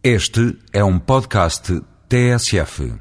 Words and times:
Este 0.00 0.56
é 0.72 0.84
um 0.84 0.96
podcast 0.96 1.82
TSF. 2.08 2.94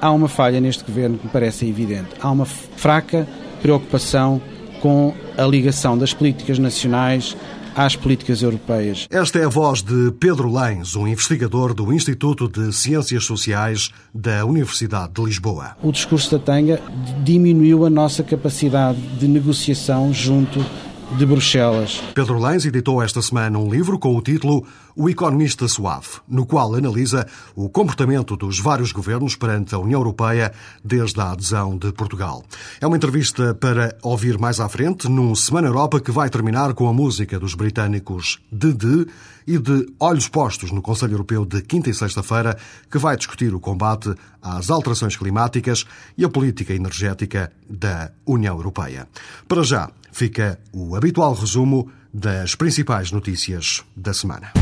Há 0.00 0.10
uma 0.10 0.26
falha 0.26 0.60
neste 0.60 0.82
governo 0.82 1.16
que 1.16 1.26
me 1.26 1.32
parece 1.32 1.68
evidente. 1.68 2.08
Há 2.20 2.28
uma 2.32 2.44
fraca 2.44 3.24
preocupação 3.62 4.42
com 4.80 5.14
a 5.36 5.44
ligação 5.44 5.96
das 5.96 6.12
políticas 6.12 6.58
nacionais 6.58 7.36
às 7.74 7.96
políticas 7.96 8.42
europeias. 8.42 9.06
Esta 9.10 9.38
é 9.38 9.44
a 9.44 9.48
voz 9.48 9.82
de 9.82 10.12
Pedro 10.18 10.52
Lens, 10.52 10.96
um 10.96 11.06
investigador 11.06 11.74
do 11.74 11.92
Instituto 11.92 12.48
de 12.48 12.72
Ciências 12.72 13.24
Sociais 13.24 13.90
da 14.14 14.44
Universidade 14.44 15.12
de 15.12 15.24
Lisboa. 15.24 15.76
O 15.82 15.92
discurso 15.92 16.30
da 16.30 16.38
Tanga 16.38 16.80
diminuiu 17.24 17.84
a 17.84 17.90
nossa 17.90 18.22
capacidade 18.22 18.98
de 19.18 19.28
negociação 19.28 20.12
junto 20.12 20.64
de 21.16 21.24
Bruxelas. 21.24 22.02
Pedro 22.14 22.38
Lens 22.38 22.66
editou 22.66 23.02
esta 23.02 23.22
semana 23.22 23.58
um 23.58 23.70
livro 23.70 23.98
com 23.98 24.14
o 24.14 24.20
título 24.20 24.66
O 24.94 25.08
Economista 25.08 25.66
Suave, 25.66 26.06
no 26.28 26.44
qual 26.44 26.74
analisa 26.74 27.26
o 27.54 27.68
comportamento 27.68 28.36
dos 28.36 28.60
vários 28.60 28.92
governos 28.92 29.34
perante 29.34 29.74
a 29.74 29.78
União 29.78 30.00
Europeia 30.00 30.52
desde 30.84 31.20
a 31.20 31.32
adesão 31.32 31.76
de 31.78 31.92
Portugal. 31.92 32.44
É 32.80 32.86
uma 32.86 32.96
entrevista 32.96 33.54
para 33.54 33.96
ouvir 34.02 34.38
mais 34.38 34.60
à 34.60 34.68
frente 34.68 35.08
num 35.08 35.34
Semana 35.34 35.68
Europa 35.68 36.00
que 36.00 36.10
vai 36.10 36.28
terminar 36.28 36.74
com 36.74 36.88
a 36.88 36.92
música 36.92 37.38
dos 37.38 37.54
britânicos 37.54 38.38
Dede 38.52 39.06
e 39.46 39.56
de 39.56 39.86
Olhos 39.98 40.28
Postos 40.28 40.70
no 40.70 40.82
Conselho 40.82 41.14
Europeu 41.14 41.46
de 41.46 41.62
quinta 41.62 41.88
e 41.88 41.94
sexta-feira, 41.94 42.54
que 42.90 42.98
vai 42.98 43.16
discutir 43.16 43.54
o 43.54 43.60
combate 43.60 44.14
às 44.42 44.68
alterações 44.68 45.16
climáticas 45.16 45.86
e 46.18 46.24
a 46.24 46.28
política 46.28 46.74
energética 46.74 47.50
da 47.68 48.10
União 48.26 48.54
Europeia. 48.54 49.08
Para 49.48 49.62
já, 49.62 49.90
fica 50.12 50.58
o 50.72 50.96
habitual 50.96 51.34
resumo 51.34 51.90
das 52.12 52.54
principais 52.54 53.12
notícias 53.12 53.84
da 53.96 54.12
semana. 54.12 54.52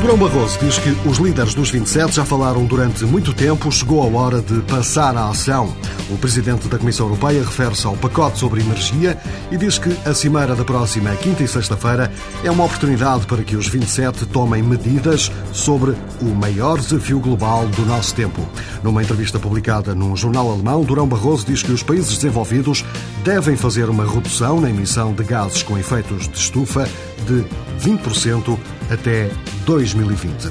Durão 0.00 0.16
Barroso 0.16 0.58
diz 0.58 0.78
que 0.78 0.88
os 1.06 1.18
líderes 1.18 1.52
dos 1.52 1.70
27 1.70 2.16
já 2.16 2.24
falaram 2.24 2.64
durante 2.64 3.04
muito 3.04 3.34
tempo, 3.34 3.70
chegou 3.70 4.02
a 4.02 4.06
hora 4.06 4.40
de 4.40 4.62
passar 4.62 5.14
à 5.14 5.28
ação. 5.28 5.76
O 6.08 6.16
presidente 6.16 6.68
da 6.68 6.78
Comissão 6.78 7.06
Europeia 7.06 7.44
refere-se 7.44 7.86
ao 7.86 7.94
pacote 7.94 8.38
sobre 8.38 8.62
energia 8.62 9.18
e 9.50 9.58
diz 9.58 9.78
que 9.78 9.94
a 10.08 10.14
cimeira 10.14 10.56
da 10.56 10.64
próxima 10.64 11.14
quinta 11.16 11.42
e 11.42 11.48
sexta-feira 11.48 12.10
é 12.42 12.50
uma 12.50 12.64
oportunidade 12.64 13.26
para 13.26 13.44
que 13.44 13.54
os 13.56 13.68
27 13.68 14.24
tomem 14.24 14.62
medidas 14.62 15.30
sobre 15.52 15.94
o 16.22 16.34
maior 16.34 16.78
desafio 16.78 17.20
global 17.20 17.68
do 17.68 17.84
nosso 17.84 18.14
tempo. 18.14 18.40
Numa 18.82 19.02
entrevista 19.02 19.38
publicada 19.38 19.94
num 19.94 20.16
jornal 20.16 20.50
alemão, 20.50 20.82
Durão 20.82 21.06
Barroso 21.06 21.44
diz 21.44 21.62
que 21.62 21.72
os 21.72 21.82
países 21.82 22.14
desenvolvidos 22.14 22.86
devem 23.22 23.54
fazer 23.54 23.90
uma 23.90 24.10
redução 24.10 24.62
na 24.62 24.70
emissão 24.70 25.12
de 25.12 25.24
gases 25.24 25.62
com 25.62 25.76
efeitos 25.76 26.26
de 26.26 26.38
estufa 26.38 26.88
de 27.26 27.44
20% 27.86 28.58
até 28.90 29.30
2020. 29.64 30.50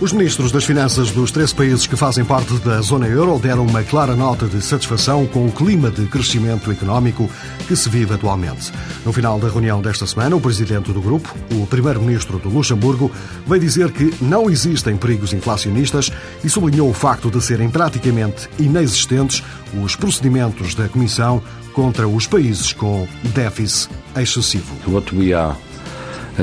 Os 0.00 0.12
ministros 0.12 0.50
das 0.50 0.64
Finanças 0.64 1.10
dos 1.10 1.30
13 1.30 1.54
países 1.54 1.86
que 1.86 1.96
fazem 1.96 2.24
parte 2.24 2.54
da 2.60 2.80
zona 2.80 3.06
euro 3.06 3.38
deram 3.38 3.66
uma 3.66 3.82
clara 3.82 4.16
nota 4.16 4.46
de 4.46 4.62
satisfação 4.62 5.26
com 5.26 5.46
o 5.46 5.52
clima 5.52 5.90
de 5.90 6.06
crescimento 6.06 6.70
económico 6.70 7.28
que 7.68 7.76
se 7.76 7.90
vive 7.90 8.14
atualmente. 8.14 8.72
No 9.04 9.12
final 9.12 9.38
da 9.38 9.48
reunião 9.48 9.82
desta 9.82 10.06
semana, 10.06 10.36
o 10.36 10.40
presidente 10.40 10.92
do 10.92 11.02
grupo, 11.02 11.34
o 11.52 11.66
primeiro-ministro 11.66 12.38
do 12.38 12.48
Luxemburgo, 12.48 13.10
veio 13.46 13.60
dizer 13.60 13.90
que 13.92 14.14
não 14.22 14.48
existem 14.48 14.96
perigos 14.96 15.34
inflacionistas 15.34 16.10
e 16.42 16.48
sublinhou 16.48 16.88
o 16.88 16.94
facto 16.94 17.30
de 17.30 17.42
serem 17.42 17.68
praticamente 17.68 18.48
inexistentes 18.58 19.42
os 19.82 19.94
procedimentos 19.96 20.74
da 20.74 20.88
Comissão 20.88 21.42
contra 21.74 22.08
os 22.08 22.26
países 22.26 22.72
com 22.72 23.06
déficit 23.34 23.90
excessivo. 24.16 24.74
What 24.90 25.14
we 25.14 25.34
are 25.34 25.56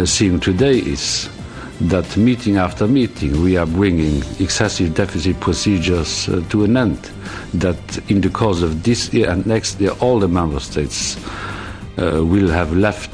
seeing 0.06 0.38
today 0.38 0.80
is 0.80 1.30
that 1.82 2.18
meeting 2.18 2.58
after 2.58 2.88
meeting 2.88 3.42
we 3.44 3.56
are 3.56 3.68
bringing 3.68 4.24
excessive 4.40 4.96
deficit 4.96 5.40
procedures 5.40 6.28
uh, 6.30 6.42
to 6.50 6.64
an 6.64 6.76
end. 6.76 7.12
That 7.54 7.78
in 8.10 8.22
the 8.22 8.30
course 8.30 8.62
of 8.62 8.84
this 8.84 9.14
year 9.14 9.30
and 9.30 9.46
next 9.46 9.80
year, 9.80 9.92
all 10.00 10.20
the 10.20 10.28
member 10.28 10.60
states 10.60 11.18
uh, 11.98 12.24
will 12.26 12.50
have 12.50 12.76
left 12.76 13.12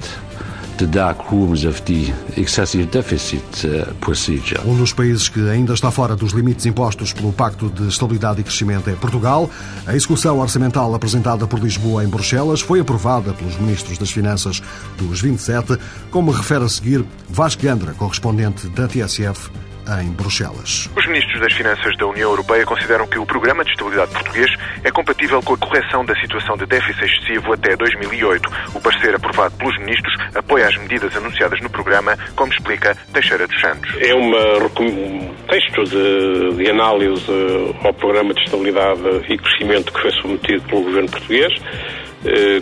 the 0.78 0.88
dark 0.88 1.31
rooms 1.31 1.66
of 1.66 1.81
the 1.84 2.13
excessive 2.38 2.85
deficit 2.91 3.44
uh, 3.66 3.94
procedure. 3.95 4.59
Um 4.66 4.75
dos 4.75 4.94
países 4.94 5.29
que 5.29 5.50
ainda 5.50 5.73
está 5.73 5.91
fora 5.91 6.16
dos 6.16 6.31
limites 6.31 6.66
impostos 6.66 7.13
pelo 7.13 7.31
Pacto 7.34 7.69
de 7.69 7.88
Estabilidade 7.88 8.41
e 8.41 8.44
Crescimento 8.44 8.89
é 8.89 8.94
Portugal. 8.94 9.50
A 9.85 9.95
execução 9.95 10.39
orçamental 10.39 10.94
apresentada 10.94 11.47
por 11.47 11.59
Lisboa 11.59 12.03
em 12.03 12.07
Bruxelas 12.07 12.62
foi 12.62 12.79
aprovada 12.79 13.33
pelos 13.33 13.57
ministros 13.57 13.97
das 13.97 14.12
Finanças 14.12 14.62
dos 14.97 15.22
27, 15.22 15.78
como 16.12 16.31
refere 16.31 16.66
a 16.66 16.69
seguir 16.69 17.06
Vasco 17.29 17.63
correspondente 17.97 18.67
da 18.69 18.88
TSF 18.88 19.50
em 20.01 20.11
Bruxelas. 20.11 20.89
Os 20.95 21.05
ministros 21.07 21.39
das 21.39 21.53
Finanças 21.53 21.95
da 21.97 22.07
União 22.07 22.29
Europeia 22.29 22.66
consideram 22.66 23.07
que 23.07 23.19
o 23.19 23.25
Programa 23.25 23.63
de 23.63 23.71
Estabilidade 23.71 24.11
Português 24.11 24.49
é 24.83 24.91
compatível 24.91 25.41
com 25.41 25.53
a 25.53 25.57
correção 25.57 26.05
da 26.05 26.16
situação 26.16 26.57
de 26.57 26.66
déficit 26.66 27.03
excessivo 27.03 27.53
até 27.53 27.75
2008. 27.75 28.49
O 28.75 28.81
parecer 28.81 29.16
aprovado 29.16 29.55
pelos 29.57 29.77
ministros 29.79 30.13
apoia 30.35 30.67
as 30.67 30.77
medidas 30.77 31.16
anunciadas 31.16 31.59
no 31.61 31.69
programa, 31.69 32.17
como 32.35 32.51
explica 32.53 32.95
Teixeira 33.13 33.47
dos 33.47 33.59
Santos. 33.59 33.94
É 33.99 34.13
uma, 34.13 34.57
um 34.79 35.33
texto 35.49 35.83
de, 35.83 36.55
de 36.55 36.69
análise 36.69 37.25
ao 37.83 37.94
Programa 37.94 38.33
de 38.33 38.41
Estabilidade 38.41 39.01
e 39.29 39.38
Crescimento 39.38 39.91
que 39.91 40.01
foi 40.01 40.11
submetido 40.11 40.61
pelo 40.63 40.83
Governo 40.83 41.09
Português, 41.09 41.53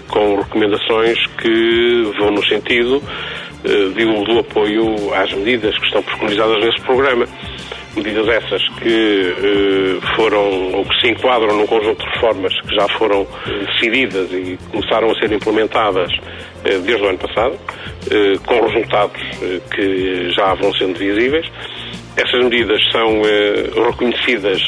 com 0.08 0.38
recomendações 0.38 1.18
que 1.38 2.12
vão 2.18 2.32
no 2.32 2.44
sentido 2.46 3.02
do, 3.64 4.24
do 4.24 4.40
apoio 4.40 5.14
às 5.14 5.32
medidas 5.34 5.78
que 5.78 5.86
estão 5.86 6.02
preconizadas 6.04 6.64
nesse 6.64 6.82
programa. 6.82 7.26
Medidas 7.96 8.26
essas 8.30 8.70
que 8.80 9.36
eh, 9.38 10.16
foram 10.16 10.72
ou 10.74 10.86
que 10.86 11.02
se 11.02 11.12
enquadram 11.12 11.58
num 11.58 11.68
conjunto 11.68 12.02
de 12.02 12.10
reformas 12.10 12.54
que 12.62 12.74
já 12.74 12.88
foram 12.98 13.28
decididas 13.68 14.32
e 14.32 14.58
começaram 14.72 15.12
a 15.12 15.16
ser 15.16 15.30
implementadas 15.34 16.10
eh, 16.64 16.78
desde 16.78 17.04
o 17.04 17.10
ano 17.10 17.18
passado, 17.18 17.60
eh, 18.10 18.34
com 18.46 18.66
resultados 18.66 19.22
que 19.76 20.30
já 20.32 20.54
vão 20.54 20.74
sendo 20.76 20.98
visíveis. 20.98 21.46
Essas 22.16 22.44
medidas 22.44 22.80
são 22.92 23.22
reconhecidas 23.88 24.62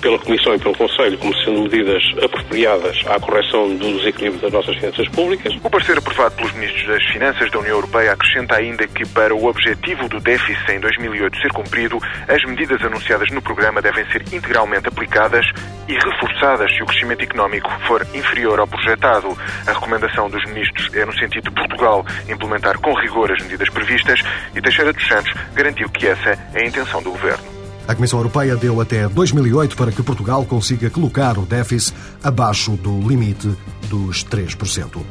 pela 0.00 0.18
Comissão 0.18 0.54
e 0.54 0.58
pelo 0.58 0.74
Conselho 0.74 1.18
como 1.18 1.36
sendo 1.44 1.62
medidas 1.62 2.02
apropriadas 2.22 2.98
à 3.06 3.20
correção 3.20 3.68
do 3.76 3.98
desequilíbrio 3.98 4.40
das 4.40 4.52
nossas 4.52 4.76
finanças 4.76 5.08
públicas. 5.08 5.54
O 5.62 5.70
parecer 5.70 5.98
aprovado 5.98 6.36
pelos 6.36 6.52
ministros 6.52 6.86
das 6.86 7.04
Finanças 7.12 7.50
da 7.50 7.58
União 7.58 7.74
Europeia 7.74 8.12
acrescenta 8.12 8.56
ainda 8.56 8.86
que, 8.86 9.06
para 9.08 9.34
o 9.34 9.46
objetivo 9.46 10.08
do 10.08 10.20
déficit 10.20 10.72
em 10.72 10.80
2008 10.80 11.38
ser 11.38 11.52
cumprido, 11.52 11.98
as 12.26 12.42
medidas 12.44 12.82
anunciadas 12.82 13.30
no 13.30 13.42
programa 13.42 13.82
devem 13.82 14.04
ser 14.10 14.22
integralmente 14.32 14.88
aplicadas 14.88 15.44
e 15.86 15.94
reforçadas 15.94 16.70
se 16.74 16.82
o 16.82 16.86
crescimento 16.86 17.22
económico 17.22 17.70
for 17.86 18.06
inferior 18.14 18.60
ao 18.60 18.66
projetado. 18.66 19.36
A 19.66 19.72
recomendação 19.72 20.30
dos 20.30 20.44
ministros 20.46 20.94
é 20.94 21.04
no 21.04 21.12
sentido 21.18 21.50
de 21.50 21.54
Portugal 21.54 22.04
implementar 22.28 22.78
com 22.78 22.92
rigor 22.94 23.30
as 23.32 23.42
medidas 23.42 23.68
previstas 23.70 24.20
e 24.54 24.60
Teixeira 24.60 24.92
dos 24.92 25.06
Santos 25.06 25.32
garantiu 25.54 25.88
que 25.90 26.06
essa 26.06 26.30
é 26.54 26.62
a 26.62 26.66
intenção 26.66 27.02
do 27.02 27.10
governo. 27.10 27.57
A 27.88 27.94
Comissão 27.94 28.18
Europeia 28.18 28.54
deu 28.54 28.82
até 28.82 29.08
2008 29.08 29.74
para 29.74 29.90
que 29.90 30.02
Portugal 30.02 30.44
consiga 30.44 30.90
colocar 30.90 31.38
o 31.38 31.46
déficit 31.46 31.96
abaixo 32.22 32.72
do 32.72 33.00
limite 33.00 33.48
dos 33.88 34.22
3%. 34.26 35.02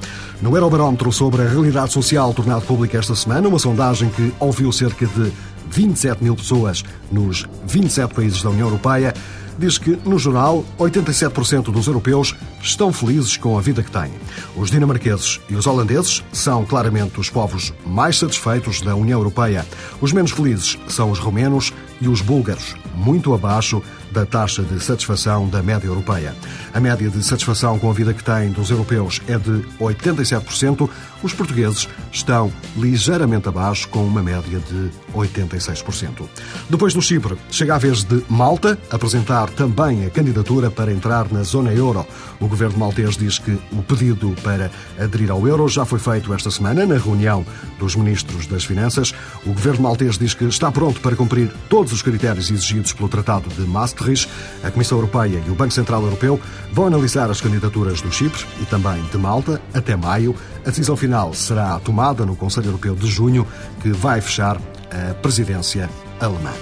No 0.43 0.55
Eurobarómetro 0.55 1.11
sobre 1.11 1.41
a 1.41 1.49
realidade 1.49 1.91
social 1.91 2.31
tornado 2.35 2.61
pública 2.61 2.99
esta 2.99 3.15
semana, 3.15 3.47
uma 3.47 3.57
sondagem 3.57 4.11
que 4.11 4.31
ouviu 4.39 4.71
cerca 4.71 5.07
de 5.07 5.33
27 5.69 6.23
mil 6.23 6.35
pessoas 6.35 6.83
nos 7.11 7.45
27 7.65 8.13
países 8.13 8.41
da 8.43 8.49
União 8.49 8.67
Europeia, 8.67 9.13
diz 9.57 9.77
que, 9.77 9.97
no 10.05 10.19
geral, 10.19 10.63
87% 10.77 11.71
dos 11.71 11.87
europeus 11.87 12.35
estão 12.61 12.93
felizes 12.93 13.37
com 13.37 13.57
a 13.57 13.61
vida 13.61 13.81
que 13.81 13.91
têm. 13.91 14.11
Os 14.55 14.69
dinamarqueses 14.69 15.39
e 15.49 15.55
os 15.55 15.65
holandeses 15.65 16.23
são 16.31 16.63
claramente 16.63 17.19
os 17.19 17.29
povos 17.29 17.73
mais 17.85 18.17
satisfeitos 18.17 18.81
da 18.81 18.95
União 18.95 19.19
Europeia. 19.19 19.65
Os 19.99 20.11
menos 20.11 20.31
felizes 20.31 20.77
são 20.87 21.09
os 21.11 21.19
romenos 21.19 21.73
e 21.99 22.07
os 22.07 22.21
búlgaros, 22.21 22.75
muito 22.95 23.33
abaixo 23.33 23.81
da 24.11 24.25
taxa 24.25 24.63
de 24.63 24.79
satisfação 24.83 25.47
da 25.47 25.61
média 25.61 25.87
europeia. 25.87 26.35
A 26.73 26.79
média 26.79 27.09
de 27.09 27.23
satisfação 27.23 27.77
com 27.79 27.89
a 27.89 27.93
vida 27.93 28.13
que 28.13 28.23
têm 28.23 28.51
dos 28.51 28.69
europeus 28.69 29.21
é 29.27 29.37
de 29.37 29.63
87%. 29.79 30.89
Os 31.23 31.33
portugueses 31.33 31.87
estão 32.11 32.51
ligeiramente 32.75 33.47
abaixo, 33.47 33.87
com 33.89 34.05
uma 34.05 34.21
média 34.21 34.59
de 34.59 34.89
86%. 35.13 36.27
Depois 36.69 36.93
do 36.93 37.01
Chipre, 37.01 37.37
chega 37.49 37.75
a 37.75 37.77
vez 37.77 38.03
de 38.03 38.23
Malta 38.29 38.77
apresentar 38.91 39.49
também 39.49 40.05
a 40.05 40.09
candidatura 40.09 40.69
para 40.69 40.91
entrar 40.91 41.31
na 41.31 41.43
zona 41.43 41.73
euro. 41.73 42.05
O 42.39 42.47
governo 42.47 42.77
maltês 42.77 43.17
diz 43.17 43.39
que 43.39 43.57
o 43.71 43.81
pedido 43.83 44.35
para 44.43 44.71
aderir 44.99 45.31
ao 45.31 45.47
euro 45.47 45.67
já 45.67 45.85
foi 45.85 45.99
feito 45.99 46.33
esta 46.33 46.51
semana 46.51 46.85
na 46.85 46.97
reunião 46.97 47.45
dos 47.79 47.95
ministros 47.95 48.45
das 48.47 48.63
Finanças. 48.63 49.13
O 49.45 49.53
governo 49.53 49.83
maltês 49.83 50.17
diz 50.17 50.33
que 50.33 50.45
está 50.45 50.71
pronto 50.71 51.01
para 51.01 51.15
cumprir 51.15 51.51
todos 51.69 51.91
os 51.93 52.01
critérios 52.01 52.51
exigidos 52.51 52.93
pelo 52.93 53.09
Tratado 53.09 53.49
de 53.49 53.61
Maastricht. 53.61 54.29
A 54.63 54.71
Comissão 54.71 54.97
Europeia 54.97 55.41
e 55.45 55.49
o 55.49 55.55
Banco 55.55 55.73
Central 55.73 56.03
Europeu 56.03 56.39
vão 56.71 56.87
analisar 56.87 57.29
as 57.29 57.41
candidaturas 57.41 58.01
do 58.01 58.11
Chipre 58.11 58.45
e 58.61 58.65
também 58.65 59.01
de 59.03 59.17
Malta 59.17 59.61
até 59.73 59.95
maio. 59.95 60.35
A 60.65 60.69
decisão 60.69 60.97
final 60.97 61.33
será 61.33 61.79
tomada 61.79 62.06
no 62.13 62.35
Conselho 62.35 62.67
Europeu 62.67 62.95
de 62.95 63.07
junho, 63.07 63.45
que 63.81 63.91
vai 63.91 64.21
fechar 64.21 64.57
a 64.91 65.13
presidência 65.15 65.89
alemã. 66.19 66.53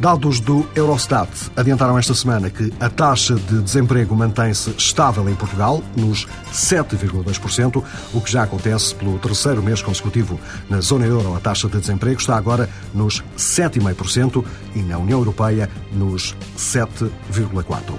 Dados 0.00 0.38
do 0.38 0.64
Eurostat 0.76 1.28
adiantaram 1.56 1.98
esta 1.98 2.14
semana 2.14 2.48
que 2.50 2.72
a 2.78 2.88
taxa 2.88 3.34
de 3.34 3.60
desemprego 3.60 4.14
mantém-se 4.14 4.70
estável 4.78 5.28
em 5.28 5.34
Portugal, 5.34 5.82
nos 5.96 6.24
7,2%, 6.52 7.82
o 8.14 8.20
que 8.20 8.30
já 8.30 8.44
acontece 8.44 8.94
pelo 8.94 9.18
terceiro 9.18 9.60
mês 9.60 9.82
consecutivo. 9.82 10.38
Na 10.70 10.80
zona 10.80 11.04
euro, 11.04 11.34
a 11.34 11.40
taxa 11.40 11.68
de 11.68 11.80
desemprego 11.80 12.20
está 12.20 12.36
agora 12.36 12.68
nos 12.94 13.24
7,5% 13.36 14.44
e 14.76 14.78
na 14.78 14.98
União 14.98 15.18
Europeia 15.18 15.68
nos 15.92 16.32
7,4%. 16.56 17.94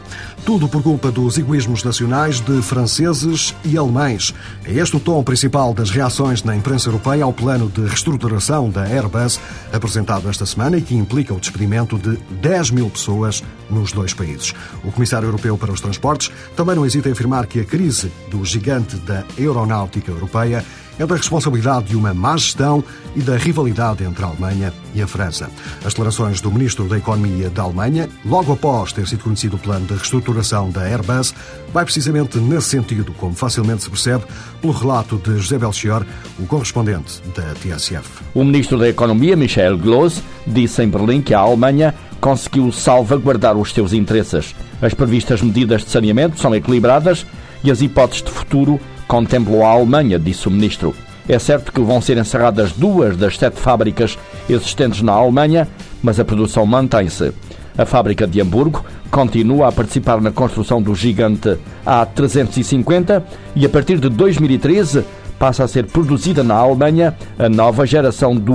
Tudo 0.46 0.70
por 0.70 0.82
culpa 0.82 1.12
dos 1.12 1.38
egoísmos 1.38 1.84
nacionais 1.84 2.40
de 2.40 2.62
franceses 2.62 3.54
e 3.66 3.78
alemães. 3.78 4.34
É 4.66 4.74
este 4.74 4.96
o 4.96 5.00
tom 5.02 5.22
principal 5.22 5.74
das 5.74 5.90
reações 5.90 6.44
na 6.44 6.56
imprensa 6.56 6.88
europeia 6.88 7.26
ao 7.26 7.34
plano 7.34 7.70
de 7.70 7.82
reestruturação 7.82 8.70
da 8.70 8.84
Airbus 8.84 9.40
apresentado 9.72 10.30
esta 10.30 10.46
semana 10.46 10.78
e 10.78 10.82
que 10.82 10.96
implica 10.96 11.34
o 11.34 11.40
despedimento 11.40 11.89
de 11.98 12.18
10 12.42 12.72
mil 12.72 12.90
pessoas 12.90 13.44
nos 13.70 13.92
dois 13.92 14.14
países. 14.14 14.54
O 14.84 14.92
Comissário 14.92 15.28
Europeu 15.28 15.58
para 15.58 15.72
os 15.72 15.82
Transportes 15.82 16.32
também 16.56 16.76
não 16.76 16.86
hesita 16.86 17.10
em 17.10 17.14
afirmar 17.14 17.48
que 17.48 17.60
a 17.60 17.66
crise 17.66 18.12
do 18.30 18.44
gigante 18.44 18.96
da 18.98 19.24
aeronáutica 19.38 20.12
europeia 20.12 20.64
é 21.00 21.06
da 21.06 21.16
responsabilidade 21.16 21.86
de 21.86 21.96
uma 21.96 22.14
má 22.14 22.36
gestão 22.36 22.84
e 23.16 23.22
da 23.22 23.38
rivalidade 23.38 24.04
entre 24.04 24.24
a 24.24 24.28
Alemanha 24.28 24.74
e 24.94 25.02
a 25.02 25.08
França. 25.08 25.50
As 25.84 25.94
declarações 25.94 26.42
do 26.42 26.52
Ministro 26.52 26.88
da 26.88 26.98
Economia 26.98 27.50
da 27.50 27.64
Alemanha, 27.64 28.10
logo 28.26 28.52
após 28.52 28.92
ter 28.92 29.08
sido 29.08 29.24
conhecido 29.24 29.56
o 29.56 29.60
plano 29.60 29.86
de 29.86 29.94
reestruturação 29.94 30.70
da 30.70 30.82
Airbus, 30.82 31.34
vai 31.74 31.86
precisamente 31.86 32.38
nesse 32.38 32.68
sentido, 32.68 33.14
como 33.14 33.34
facilmente 33.34 33.84
se 33.84 33.90
percebe 33.90 34.26
pelo 34.62 34.74
relato 34.74 35.18
de 35.18 35.38
José 35.38 35.58
Belchior, 35.58 36.06
o 36.38 36.46
correspondente 36.46 37.22
da 37.36 37.54
TSF. 37.56 38.24
O 38.36 38.44
Ministro 38.44 38.78
da 38.78 38.90
Economia, 38.90 39.36
Michel 39.36 39.78
Gloss, 39.78 40.22
disse 40.46 40.84
em 40.84 40.90
Berlim 40.90 41.22
que 41.22 41.34
a 41.34 41.40
Alemanha 41.40 41.96
conseguiu 42.20 42.72
salvaguardar 42.72 43.56
os 43.56 43.72
seus 43.72 43.94
interesses. 43.94 44.54
As 44.82 44.94
previstas 44.94 45.42
medidas 45.42 45.84
de 45.84 45.90
saneamento 45.90 46.40
são 46.40 46.54
equilibradas 46.54 47.26
e 47.64 47.72
as 47.72 47.82
hipóteses 47.82 48.24
de 48.24 48.32
futuro 48.32 48.80
contemplam 49.10 49.66
a 49.66 49.72
Alemanha, 49.72 50.20
disse 50.20 50.48
o 50.48 50.52
ministro. 50.52 50.96
É 51.28 51.38
certo 51.40 51.74
que 51.74 51.82
vão 51.82 52.00
ser 52.00 52.18
encerradas 52.18 52.72
duas 52.72 53.18
das 53.18 53.38
sete 53.38 53.60
fábricas 53.60 54.18
existentes 54.48 55.02
na 55.02 55.14
Alemanha, 55.14 55.68
mas 56.02 56.20
a 56.20 56.26
produção 56.26 56.66
mantém-se. 56.66 57.34
A 57.78 57.86
fábrica 57.86 58.28
de 58.28 58.40
Hamburgo 58.40 58.86
continua 59.10 59.68
a 59.68 59.72
participar 59.72 60.22
na 60.22 60.32
construção 60.32 60.82
do 60.82 60.94
gigante 60.94 61.58
A350 61.86 63.24
e 63.56 63.66
a 63.66 63.70
partir 63.70 63.98
de 63.98 64.10
2013 64.10 65.04
passa 65.40 65.64
a 65.64 65.68
ser 65.68 65.88
produzida 65.88 66.44
na 66.44 66.56
Alemanha 66.56 67.18
a 67.38 67.50
nova 67.50 67.88
geração 67.88 68.36
do 68.36 68.54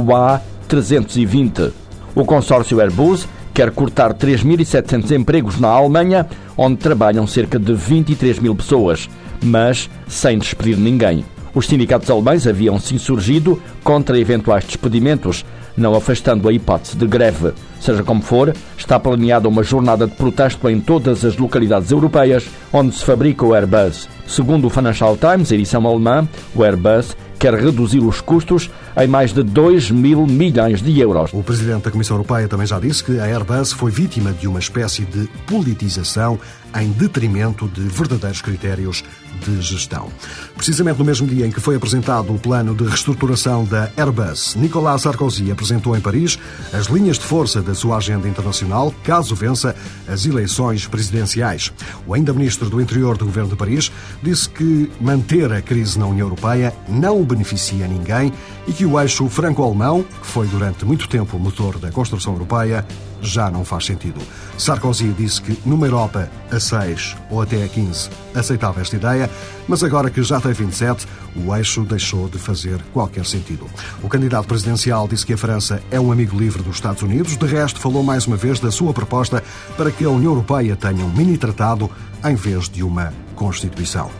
A320. 0.69 1.73
O 2.15 2.25
consórcio 2.25 2.81
Airbus 2.81 3.27
quer 3.53 3.71
cortar 3.73 4.15
3.700 4.15 5.11
empregos 5.17 5.59
na 5.59 5.69
Alemanha, 5.69 6.27
onde 6.57 6.77
trabalham 6.77 7.27
cerca 7.27 7.59
de 7.59 7.73
23 7.73 8.39
mil 8.39 8.55
pessoas 8.55 9.09
mas 9.45 9.89
sem 10.09 10.39
despedir 10.39 10.77
ninguém. 10.77 11.25
Os 11.55 11.67
sindicatos 11.67 12.11
alemães 12.11 12.47
haviam 12.47 12.81
se 12.81 12.97
insurgido 12.97 13.63
contra 13.85 14.19
eventuais 14.19 14.65
despedimentos, 14.65 15.45
não 15.77 15.95
afastando 15.95 16.49
a 16.49 16.53
hipótese 16.53 16.97
de 16.97 17.07
greve. 17.07 17.53
Seja 17.81 18.03
como 18.03 18.23
for, 18.23 18.53
está 18.77 18.99
planeada 18.99 19.49
uma 19.49 19.63
jornada 19.63 20.07
de 20.07 20.15
protesto 20.15 20.69
em 20.69 20.81
todas 20.81 21.25
as 21.25 21.37
localidades 21.37 21.93
europeias 21.93 22.49
onde 22.73 22.97
se 22.97 23.05
fabrica 23.05 23.47
o 23.47 23.55
Airbus. 23.55 24.09
Segundo 24.27 24.67
o 24.67 24.71
Financial 24.71 25.17
Times, 25.17 25.53
edição 25.53 25.87
alemã, 25.87 26.27
o 26.55 26.65
Airbus 26.65 27.17
quer 27.39 27.55
reduzir 27.55 28.01
os 28.01 28.21
custos 28.21 28.71
em 28.97 29.07
mais 29.07 29.33
de 29.33 29.43
2 29.43 29.91
mil 29.91 30.27
milhões 30.27 30.81
de 30.81 30.99
euros. 30.99 31.31
O 31.33 31.43
presidente 31.43 31.85
da 31.85 31.91
Comissão 31.91 32.17
Europeia 32.17 32.49
também 32.49 32.67
já 32.67 32.81
disse 32.81 33.05
que 33.05 33.21
a 33.21 33.25
Airbus 33.25 33.73
foi 33.73 33.91
vítima 33.91 34.33
de 34.33 34.49
uma 34.49 34.59
espécie 34.59 35.03
de 35.03 35.29
politização 35.47 36.39
em 36.75 36.91
detrimento 36.91 37.69
de 37.69 37.83
verdadeiros 37.83 38.43
critérios 38.43 39.05
de 39.45 39.61
gestão. 39.61 40.09
Precisamente 40.57 40.99
no 40.99 41.05
mesmo 41.05 41.27
dia 41.27 41.47
em 41.47 41.51
que 41.51 41.61
foi 41.61 41.77
apresentado 41.77 42.33
o 42.33 42.39
plano 42.39 42.75
de 42.75 42.85
reestruturação 42.85 43.65
da 43.65 43.91
Airbus, 43.97 44.55
Nicolas 44.57 45.03
Sarkozy 45.03 45.51
apresentou 45.51 45.97
em 45.97 46.01
Paris 46.01 46.39
as 46.73 46.87
linhas 46.87 47.19
de 47.19 47.25
força 47.25 47.63
da 47.63 47.75
sua 47.75 47.97
agenda 47.97 48.29
internacional 48.29 48.93
caso 49.03 49.35
vença 49.35 49.75
as 50.09 50.25
eleições 50.27 50.87
presidenciais. 50.87 51.73
O 52.07 52.15
ainda 52.15 52.33
ministro 52.33 52.69
do 52.71 52.81
Interior 52.81 53.17
do 53.17 53.25
governo 53.25 53.51
de 53.51 53.57
Paris 53.57 53.93
disse 54.23 54.49
que 54.49 54.91
manter 55.01 55.53
a 55.53 55.61
crise 55.61 55.99
na 55.99 56.07
União 56.07 56.27
Europeia 56.27 56.75
não 56.89 57.23
beneficia 57.25 57.87
ninguém 57.87 58.33
e 58.67 58.73
que 58.73 58.87
o 58.87 58.99
eixo 59.01 59.29
franco-alemão, 59.29 60.03
que 60.03 60.27
foi 60.27 60.47
durante 60.47 60.85
muito 60.85 61.09
tempo 61.09 61.37
o 61.37 61.41
motor 61.41 61.79
da 61.79 61.91
construção 61.91 62.33
europeia, 62.33 62.87
já 63.25 63.51
não 63.51 63.65
faz 63.65 63.87
sentido. 63.87 64.21
Sarkozy 64.59 65.09
disse 65.13 65.41
que 65.41 65.59
numa 65.67 65.87
Europa 65.87 66.31
a 66.51 66.61
6 66.61 67.17
ou 67.31 67.43
até 67.43 67.65
a 67.65 67.69
15 67.69 68.11
aceitava 68.35 68.81
esta 68.81 68.97
ideia, 68.97 69.31
mas 69.67 69.83
agora 69.83 70.11
que 70.11 70.23
já 70.23 70.41
tem 70.41 70.53
27, 70.53 71.07
o 71.37 71.55
eixo 71.55 71.83
deixou 71.83 72.29
de 72.29 72.39
fazer 72.39 72.83
qualquer 72.93 73.25
sentido. 73.25 73.67
O 74.03 74.09
candidato 74.09 74.47
presidencial 74.47 75.09
disse 75.09 75.25
que 75.25 75.33
a 75.33 75.39
França 75.39 75.83
é 75.91 75.99
um 75.99 76.13
amigo 76.13 76.39
livre 76.39 76.63
dos 76.63 76.77
Estados 76.77 77.03
Unidos, 77.03 77.37
de 77.37 77.47
resto 77.47 77.81
falou 77.81 78.03
mais 78.03 78.27
uma 78.27 78.37
vez 78.37 78.61
da 78.61 78.71
sua 78.71 78.93
proposta 78.93 79.43
para 79.77 79.91
que 79.91 80.05
a 80.05 80.11
União 80.11 80.33
Europeia 80.33 80.77
tenha 80.77 81.05
um 81.05 81.11
mini-tratado 81.11 81.91
em 82.25 82.35
vez 82.35 82.69
de 82.69 82.83
uma 82.83 83.13
Constituição. 83.35 84.11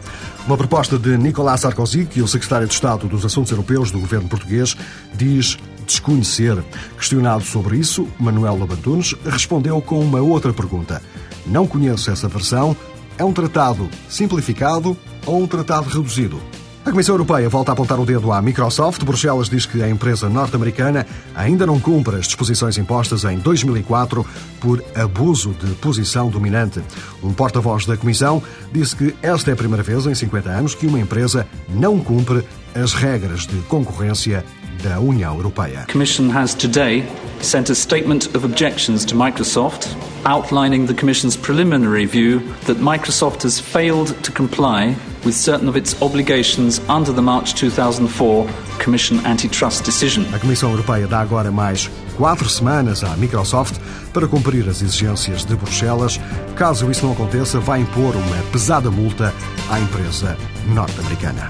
Uma 0.45 0.57
proposta 0.57 0.99
de 0.99 1.17
Nicolas 1.17 1.61
Sarkozy, 1.61 2.05
que 2.05 2.21
o 2.21 2.27
secretário 2.27 2.67
de 2.67 2.73
Estado 2.73 3.07
dos 3.07 3.25
Assuntos 3.25 3.51
Europeus 3.51 3.89
do 3.89 3.99
governo 3.99 4.29
português 4.29 4.77
diz 5.13 5.57
desconhecer. 5.85 6.63
Questionado 6.97 7.43
sobre 7.43 7.77
isso, 7.77 8.07
Manuel 8.19 8.57
Labantunes 8.57 9.15
respondeu 9.25 9.81
com 9.81 9.99
uma 9.99 10.19
outra 10.19 10.53
pergunta. 10.53 11.01
Não 11.45 11.67
conheço 11.67 12.11
essa 12.11 12.27
versão. 12.27 12.75
É 13.17 13.23
um 13.23 13.31
tratado 13.31 13.89
simplificado 14.09 14.97
ou 15.25 15.41
um 15.41 15.47
tratado 15.47 15.87
reduzido? 15.87 16.41
A 16.85 16.91
Comissão 16.91 17.15
Europeia 17.15 17.49
volta 17.49 17.71
a 17.71 17.73
apontar 17.73 17.99
o 17.99 18.05
dedo 18.05 18.31
à 18.31 18.39
Microsoft. 18.39 19.03
Bruxelas 19.03 19.49
diz 19.49 19.65
que 19.65 19.81
a 19.81 19.89
empresa 19.89 20.29
norte-americana 20.29 21.03
ainda 21.33 21.65
não 21.65 21.79
cumpre 21.79 22.15
as 22.15 22.27
disposições 22.27 22.77
impostas 22.77 23.23
em 23.23 23.39
2004 23.39 24.23
por 24.61 24.85
abuso 24.93 25.53
de 25.53 25.73
posição 25.77 26.29
dominante. 26.29 26.79
Um 27.23 27.33
porta-voz 27.33 27.87
da 27.87 27.97
Comissão 27.97 28.41
disse 28.71 28.95
que 28.95 29.15
esta 29.23 29.49
é 29.49 29.53
a 29.53 29.57
primeira 29.57 29.81
vez 29.81 30.05
em 30.05 30.13
50 30.13 30.47
anos 30.47 30.75
que 30.75 30.85
uma 30.85 30.99
empresa 30.99 31.47
não 31.67 31.99
cumpre 31.99 32.43
as 32.75 32.93
regras 32.93 33.47
de 33.47 33.57
concorrência 33.63 34.45
da 34.83 34.99
União 34.99 35.35
Europeia. 35.35 35.85
The 35.87 35.91
Commission 35.91 36.29
has 36.29 36.53
today 36.53 37.03
sent 37.41 37.71
a 37.71 37.75
statement 37.75 38.27
of 38.35 38.45
objections 38.45 39.03
to 39.05 39.15
Microsoft 39.15 39.87
outlining 40.25 40.87
the 40.87 40.93
Commission's 40.93 41.37
preliminary 41.37 42.05
view 42.05 42.39
that 42.65 42.77
Microsoft 42.77 43.43
has 43.43 43.59
failed 43.59 44.15
to 44.23 44.31
comply 44.31 44.95
with 45.23 45.35
certain 45.35 45.67
of 45.67 45.75
its 45.75 45.99
obligations 46.01 46.79
under 46.89 47.11
the 47.11 47.21
March 47.21 47.53
2004 47.55 48.47
Commission 48.79 49.19
antitrust 49.25 49.83
decision. 49.83 50.25
A 50.33 50.39
Comissão 50.39 50.71
Europeia 50.71 51.07
dá 51.07 51.19
agora 51.21 51.51
mais 51.51 51.89
quatro 52.15 52.49
semanas 52.49 53.03
à 53.03 53.15
Microsoft 53.17 53.79
para 54.13 54.27
cumprir 54.27 54.67
as 54.69 54.81
exigências 54.81 55.43
de 55.43 55.55
Bruxelas. 55.55 56.19
Caso 56.55 56.89
isso 56.89 57.05
não 57.05 57.13
aconteça, 57.13 57.59
vai 57.59 57.81
impor 57.81 58.15
uma 58.15 58.37
pesada 58.51 58.89
multa 58.89 59.33
à 59.69 59.79
empresa 59.79 60.37
norte-americana. 60.73 61.49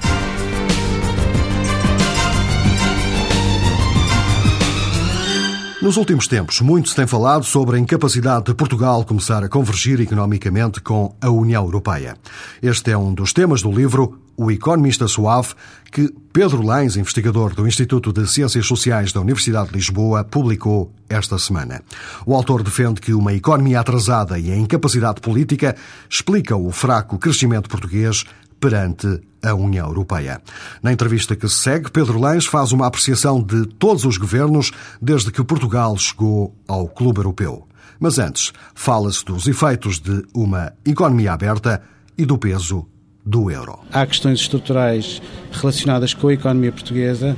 Nos 5.82 5.98
últimos 5.98 6.26
tempos, 6.26 6.62
muito 6.62 6.88
se 6.88 6.96
tem 6.96 7.06
falado 7.06 7.44
sobre 7.44 7.76
a 7.76 7.78
incapacidade 7.78 8.46
de 8.46 8.54
Portugal 8.54 9.04
começar 9.04 9.44
a 9.44 9.48
convergir 9.48 10.00
economicamente 10.00 10.80
com 10.80 11.14
a 11.20 11.28
União 11.28 11.62
Europeia. 11.62 12.16
Este 12.62 12.92
é 12.92 12.98
um 12.98 13.12
dos 13.12 13.34
temas 13.34 13.60
do 13.60 13.70
livro 13.70 14.18
O 14.38 14.50
Economista 14.50 15.06
Suave, 15.06 15.48
que 15.92 16.10
Pedro 16.32 16.62
Lães, 16.62 16.96
investigador 16.96 17.54
do 17.54 17.68
Instituto 17.68 18.10
de 18.10 18.26
Ciências 18.26 18.66
Sociais 18.66 19.12
da 19.12 19.20
Universidade 19.20 19.68
de 19.68 19.74
Lisboa, 19.74 20.24
publicou 20.24 20.90
esta 21.10 21.38
semana. 21.38 21.82
O 22.24 22.34
autor 22.34 22.62
defende 22.62 22.98
que 22.98 23.12
uma 23.12 23.34
economia 23.34 23.80
atrasada 23.80 24.38
e 24.38 24.50
a 24.50 24.56
incapacidade 24.56 25.20
política 25.20 25.76
explicam 26.08 26.66
o 26.66 26.72
fraco 26.72 27.18
crescimento 27.18 27.68
português 27.68 28.24
perante 28.66 29.20
a 29.44 29.54
União 29.54 29.86
Europeia. 29.86 30.42
Na 30.82 30.92
entrevista 30.92 31.36
que 31.36 31.48
se 31.48 31.54
segue, 31.54 31.88
Pedro 31.88 32.18
Lães 32.18 32.46
faz 32.46 32.72
uma 32.72 32.84
apreciação 32.84 33.40
de 33.40 33.64
todos 33.64 34.04
os 34.04 34.16
governos 34.16 34.72
desde 35.00 35.30
que 35.30 35.44
Portugal 35.44 35.96
chegou 35.96 36.52
ao 36.66 36.88
Clube 36.88 37.20
Europeu. 37.20 37.64
Mas 38.00 38.18
antes, 38.18 38.52
fala-se 38.74 39.24
dos 39.24 39.46
efeitos 39.46 40.00
de 40.00 40.24
uma 40.34 40.72
economia 40.84 41.32
aberta 41.32 41.80
e 42.18 42.26
do 42.26 42.36
peso 42.36 42.84
do 43.24 43.52
euro. 43.52 43.78
Há 43.92 44.04
questões 44.04 44.40
estruturais 44.40 45.22
relacionadas 45.52 46.12
com 46.12 46.26
a 46.26 46.34
economia 46.34 46.72
portuguesa. 46.72 47.36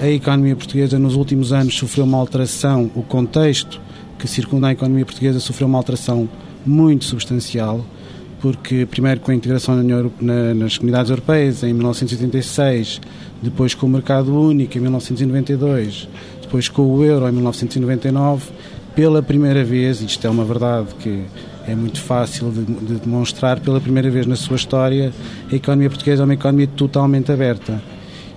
A 0.00 0.06
economia 0.06 0.54
portuguesa 0.54 1.00
nos 1.00 1.16
últimos 1.16 1.52
anos 1.52 1.76
sofreu 1.76 2.04
uma 2.04 2.18
alteração, 2.18 2.88
o 2.94 3.02
contexto 3.02 3.80
que 4.20 4.28
circunda 4.28 4.68
a 4.68 4.72
economia 4.72 5.04
portuguesa 5.04 5.40
sofreu 5.40 5.66
uma 5.66 5.78
alteração 5.78 6.28
muito 6.64 7.06
substancial 7.06 7.84
porque 8.40 8.86
primeiro 8.86 9.20
com 9.20 9.30
a 9.30 9.34
integração 9.34 9.76
na, 10.20 10.54
nas 10.54 10.78
comunidades 10.78 11.10
europeias 11.10 11.62
em 11.62 11.72
1986, 11.72 13.00
depois 13.42 13.74
com 13.74 13.86
o 13.86 13.88
mercado 13.88 14.34
único 14.38 14.76
em 14.76 14.80
1992, 14.80 16.08
depois 16.40 16.68
com 16.68 16.82
o 16.82 17.04
euro 17.04 17.28
em 17.28 17.32
1999, 17.32 18.50
pela 18.94 19.22
primeira 19.22 19.62
vez, 19.64 20.00
isto 20.00 20.26
é 20.26 20.30
uma 20.30 20.44
verdade 20.44 20.88
que 20.98 21.24
é 21.66 21.74
muito 21.74 22.00
fácil 22.00 22.50
de, 22.50 22.64
de 22.64 22.94
demonstrar, 23.00 23.60
pela 23.60 23.80
primeira 23.80 24.10
vez 24.10 24.26
na 24.26 24.36
sua 24.36 24.56
história, 24.56 25.12
a 25.50 25.54
economia 25.54 25.88
portuguesa 25.88 26.22
é 26.22 26.24
uma 26.24 26.34
economia 26.34 26.66
totalmente 26.66 27.30
aberta. 27.30 27.80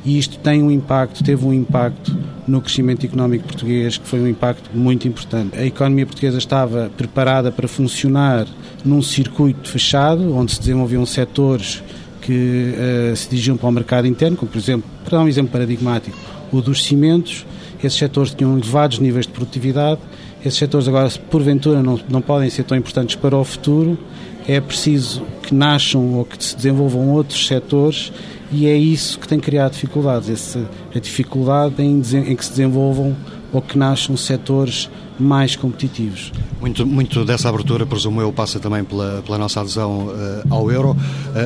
E 0.06 0.18
isto 0.18 0.38
tem 0.40 0.62
um 0.62 0.70
impacto, 0.70 1.24
teve 1.24 1.46
um 1.46 1.54
impacto 1.54 2.18
no 2.48 2.62
crescimento 2.62 3.06
económico 3.06 3.48
português, 3.48 3.98
que 3.98 4.08
foi 4.08 4.20
um 4.20 4.28
impacto 4.28 4.70
muito 4.74 5.08
importante. 5.08 5.58
A 5.58 5.66
economia 5.66 6.06
portuguesa 6.06 6.38
estava 6.38 6.92
preparada 6.98 7.52
para 7.52 7.68
funcionar 7.68 8.46
num 8.84 9.02
circuito 9.02 9.70
fechado, 9.70 10.36
onde 10.36 10.52
se 10.52 10.60
desenvolviam 10.60 11.06
setores 11.06 11.82
que 12.22 12.74
uh, 13.12 13.16
se 13.16 13.30
dirigiam 13.30 13.58
para 13.58 13.70
o 13.70 13.72
mercado 13.72 14.08
interno, 14.08 14.36
como 14.38 14.52
por 14.52 14.58
exemplo, 14.58 14.90
para 15.04 15.18
dar 15.18 15.24
um 15.24 15.28
exemplo 15.28 15.52
paradigmático, 15.52 16.18
o 16.52 16.62
dos 16.62 16.84
cimentos. 16.84 17.46
Esses 17.84 18.00
setores 18.00 18.34
tinham 18.34 18.58
elevados 18.58 19.00
níveis 19.00 19.26
de 19.26 19.34
produtividade. 19.34 20.00
Esses 20.46 20.60
setores 20.60 20.88
agora, 20.88 21.10
porventura, 21.30 21.82
não, 21.82 22.00
não 22.10 22.22
podem 22.22 22.50
ser 22.50 22.64
tão 22.64 22.78
importantes 22.78 23.16
para 23.16 23.38
o 23.38 23.44
futuro. 23.44 23.98
É 24.46 24.60
preciso 24.60 25.24
que 25.42 25.54
nasçam 25.56 26.16
ou 26.16 26.26
que 26.26 26.44
se 26.44 26.56
desenvolvam 26.56 27.10
outros 27.10 27.48
setores 27.48 28.12
e 28.52 28.68
é 28.68 28.76
isso 28.76 29.18
que 29.18 29.28
tem 29.28 29.40
criado 29.40 29.72
dificuldades, 29.72 30.30
essa, 30.30 30.70
a 30.94 31.00
dificuldade 31.00 31.82
em, 31.82 32.02
em 32.02 32.36
que 32.36 32.46
se 32.46 32.52
desenvolvam 32.52 33.16
ou 33.52 33.62
que 33.62 33.78
nasçam 33.78 34.16
setores 34.16 34.90
mais 35.20 35.56
competitivos. 35.56 36.32
Muito, 36.60 36.86
muito 36.86 37.26
dessa 37.26 37.50
abertura, 37.50 37.86
presumo 37.86 38.22
eu, 38.22 38.32
passa 38.32 38.60
também 38.60 38.84
pela, 38.84 39.22
pela 39.26 39.38
nossa 39.38 39.60
adesão 39.62 40.08
uh, 40.08 40.14
ao 40.50 40.72
euro. 40.72 40.92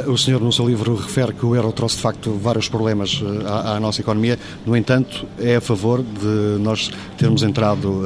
Uh, 0.05 0.11
o 0.11 0.17
senhor, 0.17 0.39
no 0.39 0.51
seu 0.51 0.67
livro, 0.67 0.95
refere 0.95 1.33
que 1.33 1.45
o 1.45 1.55
euro 1.55 1.71
trouxe, 1.71 1.95
de 1.95 2.03
facto, 2.03 2.31
vários 2.33 2.69
problemas 2.69 3.21
uh, 3.21 3.47
à, 3.47 3.75
à, 3.75 3.79
nossa 3.79 4.01
economia. 4.01 4.37
No 4.65 4.75
entanto, 4.75 5.25
é 5.39 5.55
a 5.55 5.61
favor 5.61 6.03
de 6.03 6.61
nós 6.61 6.91
termos 7.17 7.43
entrado 7.43 8.03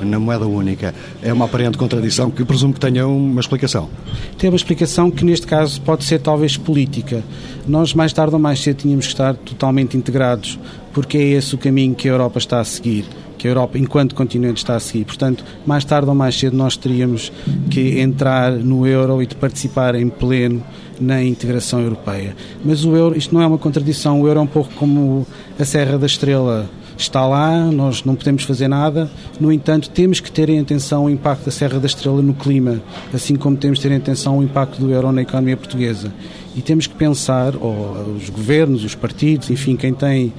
na 0.00 0.18
moeda 0.18 0.46
única. 0.46 0.94
É 1.22 1.32
uma 1.32 1.44
aparente 1.44 1.78
contradição 1.78 2.30
que 2.30 2.44
presumo 2.44 2.74
que 2.74 2.80
tenha 2.80 3.06
uma 3.06 3.40
explicação. 3.40 3.88
Tem 4.36 4.50
uma 4.50 4.56
explicação 4.56 5.10
que, 5.10 5.24
neste 5.24 5.46
caso, 5.46 5.80
pode 5.82 6.04
ser 6.04 6.20
talvez 6.20 6.56
política. 6.56 7.22
Nós, 7.66 7.94
mais 7.94 8.12
tarde 8.12 8.34
ou 8.34 8.40
mais 8.40 8.60
cedo, 8.60 8.78
tínhamos 8.78 9.06
que 9.06 9.12
estar 9.12 9.34
totalmente 9.34 9.96
integrados, 9.96 10.58
porque 10.92 11.18
é 11.18 11.22
esse 11.22 11.54
o 11.54 11.58
caminho 11.58 11.94
que 11.94 12.08
a 12.08 12.12
Europa 12.12 12.38
está 12.38 12.60
a 12.60 12.64
seguir 12.64 13.04
que 13.38 13.46
a 13.46 13.50
Europa, 13.52 13.78
enquanto 13.78 14.14
continente, 14.14 14.58
está 14.58 14.74
a 14.74 14.80
seguir. 14.80 15.04
Portanto, 15.04 15.44
mais 15.64 15.84
tarde 15.84 16.08
ou 16.08 16.14
mais 16.14 16.38
cedo, 16.38 16.56
nós 16.56 16.76
teríamos 16.76 17.32
que 17.70 18.00
entrar 18.00 18.52
no 18.52 18.86
euro 18.86 19.22
e 19.22 19.26
de 19.26 19.36
participar 19.36 19.94
em 19.94 20.08
pleno 20.08 20.62
na 21.00 21.22
integração 21.22 21.80
europeia. 21.80 22.34
Mas 22.64 22.84
o 22.84 22.96
euro, 22.96 23.16
isto 23.16 23.32
não 23.32 23.40
é 23.40 23.46
uma 23.46 23.58
contradição, 23.58 24.20
o 24.20 24.26
euro 24.26 24.40
é 24.40 24.42
um 24.42 24.46
pouco 24.46 24.74
como 24.74 25.26
a 25.58 25.64
Serra 25.64 25.96
da 25.96 26.06
Estrela 26.06 26.68
está 26.96 27.24
lá, 27.26 27.70
nós 27.70 28.04
não 28.04 28.16
podemos 28.16 28.42
fazer 28.42 28.66
nada, 28.66 29.08
no 29.38 29.52
entanto, 29.52 29.88
temos 29.88 30.18
que 30.18 30.32
ter 30.32 30.48
em 30.48 30.58
atenção 30.58 31.04
o 31.04 31.10
impacto 31.10 31.44
da 31.44 31.50
Serra 31.52 31.78
da 31.78 31.86
Estrela 31.86 32.20
no 32.20 32.34
clima, 32.34 32.82
assim 33.14 33.36
como 33.36 33.56
temos 33.56 33.78
que 33.78 33.88
ter 33.88 33.94
em 33.94 33.98
atenção 33.98 34.38
o 34.38 34.42
impacto 34.42 34.80
do 34.80 34.90
euro 34.90 35.12
na 35.12 35.22
economia 35.22 35.56
portuguesa. 35.56 36.12
E 36.56 36.60
temos 36.60 36.88
que 36.88 36.94
pensar, 36.94 37.54
ou 37.54 38.16
os 38.16 38.28
governos, 38.30 38.82
os 38.82 38.96
partidos, 38.96 39.48
enfim, 39.48 39.76
quem 39.76 39.94
tem 39.94 40.32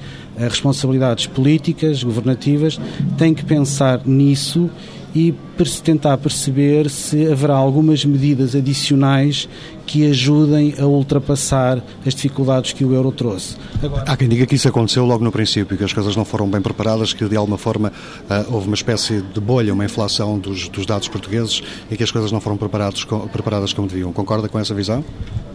responsabilidades 0.48 1.26
políticas, 1.26 2.02
governativas, 2.02 2.80
tem 3.18 3.34
que 3.34 3.44
pensar 3.44 4.06
nisso 4.06 4.70
e 5.14 5.34
tentar 5.82 6.16
perceber 6.18 6.88
se 6.88 7.30
haverá 7.30 7.54
algumas 7.54 8.04
medidas 8.04 8.54
adicionais 8.54 9.48
que 9.86 10.06
ajudem 10.08 10.74
a 10.78 10.86
ultrapassar 10.86 11.82
as 12.06 12.14
dificuldades 12.14 12.72
que 12.72 12.84
o 12.84 12.94
euro 12.94 13.10
trouxe. 13.10 13.56
Agora... 13.82 14.04
Há 14.06 14.16
quem 14.16 14.28
diga 14.28 14.46
que 14.46 14.54
isso 14.54 14.68
aconteceu 14.68 15.04
logo 15.04 15.24
no 15.24 15.32
princípio, 15.32 15.76
que 15.76 15.84
as 15.84 15.92
coisas 15.92 16.14
não 16.14 16.24
foram 16.24 16.48
bem 16.48 16.62
preparadas, 16.62 17.12
que 17.12 17.28
de 17.28 17.36
alguma 17.36 17.58
forma 17.58 17.88
uh, 17.88 18.54
houve 18.54 18.68
uma 18.68 18.74
espécie 18.74 19.20
de 19.20 19.40
bolha, 19.40 19.74
uma 19.74 19.84
inflação 19.84 20.38
dos, 20.38 20.68
dos, 20.68 20.86
dados 20.86 21.08
portugueses 21.08 21.62
e 21.90 21.96
que 21.96 22.04
as 22.04 22.10
coisas 22.10 22.30
não 22.30 22.40
foram 22.40 22.56
preparadas 22.56 23.72
como 23.72 23.88
deviam. 23.88 24.12
Concorda 24.12 24.48
com 24.48 24.58
essa 24.58 24.74
visão? 24.74 25.04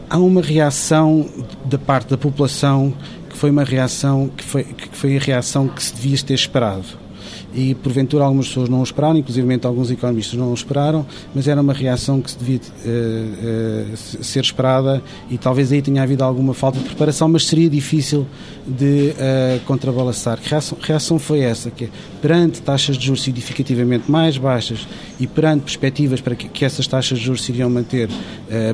Há 0.09 0.17
uma 0.17 0.41
reação 0.41 1.27
da 1.65 1.77
parte 1.77 2.09
da 2.09 2.17
população 2.17 2.93
que 3.29 3.38
foi 3.38 3.50
uma 3.50 3.63
reação 3.63 4.29
que 4.35 4.43
foi, 4.43 4.63
que 4.63 4.95
foi 4.95 5.17
a 5.17 5.19
reação 5.19 5.67
que 5.67 5.83
se 5.83 5.93
devia 5.93 6.17
ter 6.17 6.33
esperado 6.33 7.04
e 7.53 7.74
porventura 7.75 8.24
algumas 8.24 8.48
pessoas 8.48 8.70
não 8.70 8.79
o 8.82 8.84
esperaram, 8.84 9.17
inclusive 9.17 9.60
alguns 9.63 9.91
economistas 9.91 10.38
não 10.38 10.51
o 10.51 10.53
esperaram, 10.53 11.05
mas 11.34 11.48
era 11.48 11.62
uma 11.62 11.74
reação 11.74 12.22
que 12.22 12.32
se 12.32 12.38
devia 12.38 12.60
uh, 12.60 13.94
uh, 13.94 13.98
ser 14.24 14.41
esperada 14.41 15.01
e 15.29 15.38
talvez 15.38 15.72
aí 15.72 15.82
tenha 15.82 16.03
havido 16.03 16.24
alguma 16.24 16.53
falta 16.53 16.79
de 16.79 16.86
preparação, 16.86 17.27
mas 17.29 17.46
seria 17.46 17.70
difícil 17.70 18.27
de 18.67 19.12
uh, 19.12 19.60
contrabalançar. 19.65 20.39
Que 20.39 20.50
reação, 20.50 20.77
reação 20.82 21.20
foi 21.20 21.39
essa? 21.39 21.72
Que 21.72 21.89
perante 22.22 22.62
taxas 22.62 22.98
de 22.98 23.05
juros 23.05 23.24
significativamente 23.24 24.12
mais 24.12 24.38
baixas 24.38 24.88
e 25.20 25.27
perante 25.27 25.63
perspectivas 25.63 26.20
para 26.20 26.36
que, 26.36 26.48
que 26.48 26.65
essas 26.65 26.88
taxas 26.88 27.20
de 27.20 27.25
juros 27.25 27.44
se 27.44 27.51
iriam 27.51 27.70
manter 27.70 28.10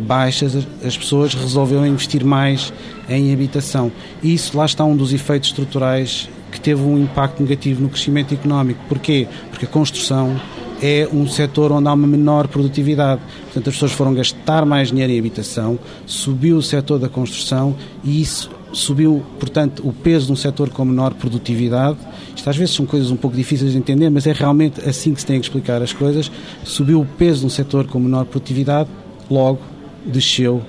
baixas, 0.02 0.56
as 0.84 0.98
pessoas 0.98 1.34
resolveram 1.34 1.86
investir 1.86 2.24
mais 2.24 2.72
em 3.10 3.34
habitação. 3.34 3.92
E 4.24 4.34
isso 4.34 4.58
lá 4.58 4.66
está 4.66 4.84
um 4.84 4.96
dos 4.96 5.14
efeitos 5.14 5.50
estruturais 5.50 6.30
que 6.52 6.60
teve 6.60 6.82
um 6.82 6.98
impacto 6.98 7.42
negativo 7.42 7.82
no 7.82 7.90
crescimento 7.90 8.34
económico. 8.34 8.80
Porquê? 8.88 9.28
Porque 9.50 9.66
a 9.66 9.68
construção 9.68 10.40
é 10.82 11.08
um 11.14 11.28
setor 11.28 11.72
onde 11.72 11.88
há 11.88 11.94
uma 11.94 12.08
menor 12.08 12.48
produtividade. 12.48 13.22
Portanto, 13.44 13.70
as 13.70 13.76
pessoas 13.76 13.92
foram 13.92 14.14
gastar 14.14 14.66
mais 14.66 14.90
dinheiro 14.90 15.14
em 15.14 15.20
habitação, 15.20 15.78
subiu 16.06 16.58
o 16.58 16.62
setor 16.62 16.98
da 16.98 17.08
construção 17.08 17.76
e 18.04 18.22
isso 18.22 18.50
subiu, 18.74 19.24
portanto, 19.40 19.86
o 19.86 19.94
peso 19.94 20.28
de 20.28 20.32
um 20.32 20.36
setor 20.36 20.70
com 20.70 20.84
menor 20.86 21.14
produtividade. 21.14 21.98
Isto 22.36 22.50
às 22.50 22.58
vezes 22.58 22.74
são 22.74 22.86
coisas 22.86 23.12
um 23.12 23.16
pouco 23.16 23.36
difíceis 23.36 23.74
de 23.74 23.78
entender, 23.78 24.10
mas 24.10 24.26
é 24.26 24.32
realmente 24.32 24.82
assim 24.88 25.14
que 25.14 25.20
se 25.20 25.26
tem 25.26 25.40
que 25.40 25.46
explicar 25.46 25.82
as 25.82 25.94
coisas. 25.94 26.32
Subiu 26.64 27.02
o 27.02 27.06
peso 27.06 27.42
de 27.42 27.46
um 27.48 27.50
setor 27.50 27.86
com 27.86 28.00
menor 28.00 28.26
produtividade, 28.26 28.90
logo 29.30 29.60
desceu 30.06 30.62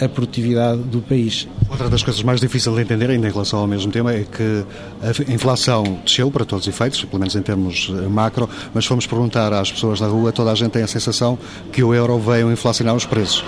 a 0.00 0.08
produtividade 0.08 0.82
do 0.82 1.00
país. 1.00 1.46
Outra 1.72 1.88
das 1.88 2.02
coisas 2.02 2.22
mais 2.22 2.38
difíceis 2.38 2.76
de 2.76 2.82
entender, 2.82 3.08
ainda 3.08 3.26
em 3.26 3.32
relação 3.32 3.60
ao 3.60 3.66
mesmo 3.66 3.90
tema, 3.90 4.12
é 4.12 4.24
que 4.30 4.62
a 5.00 5.32
inflação 5.32 6.00
desceu 6.04 6.30
para 6.30 6.44
todos 6.44 6.66
os 6.66 6.68
efeitos, 6.68 7.02
pelo 7.02 7.18
menos 7.18 7.34
em 7.34 7.40
termos 7.40 7.90
eh, 7.90 8.08
macro, 8.08 8.46
mas 8.74 8.84
fomos 8.84 9.06
perguntar 9.06 9.54
às 9.54 9.72
pessoas 9.72 9.98
na 9.98 10.06
rua, 10.06 10.30
toda 10.32 10.52
a 10.52 10.54
gente 10.54 10.72
tem 10.72 10.82
a 10.82 10.86
sensação 10.86 11.38
que 11.72 11.82
o 11.82 11.94
euro 11.94 12.18
veio 12.18 12.52
inflacionar 12.52 12.94
os 12.94 13.06
preços. 13.06 13.42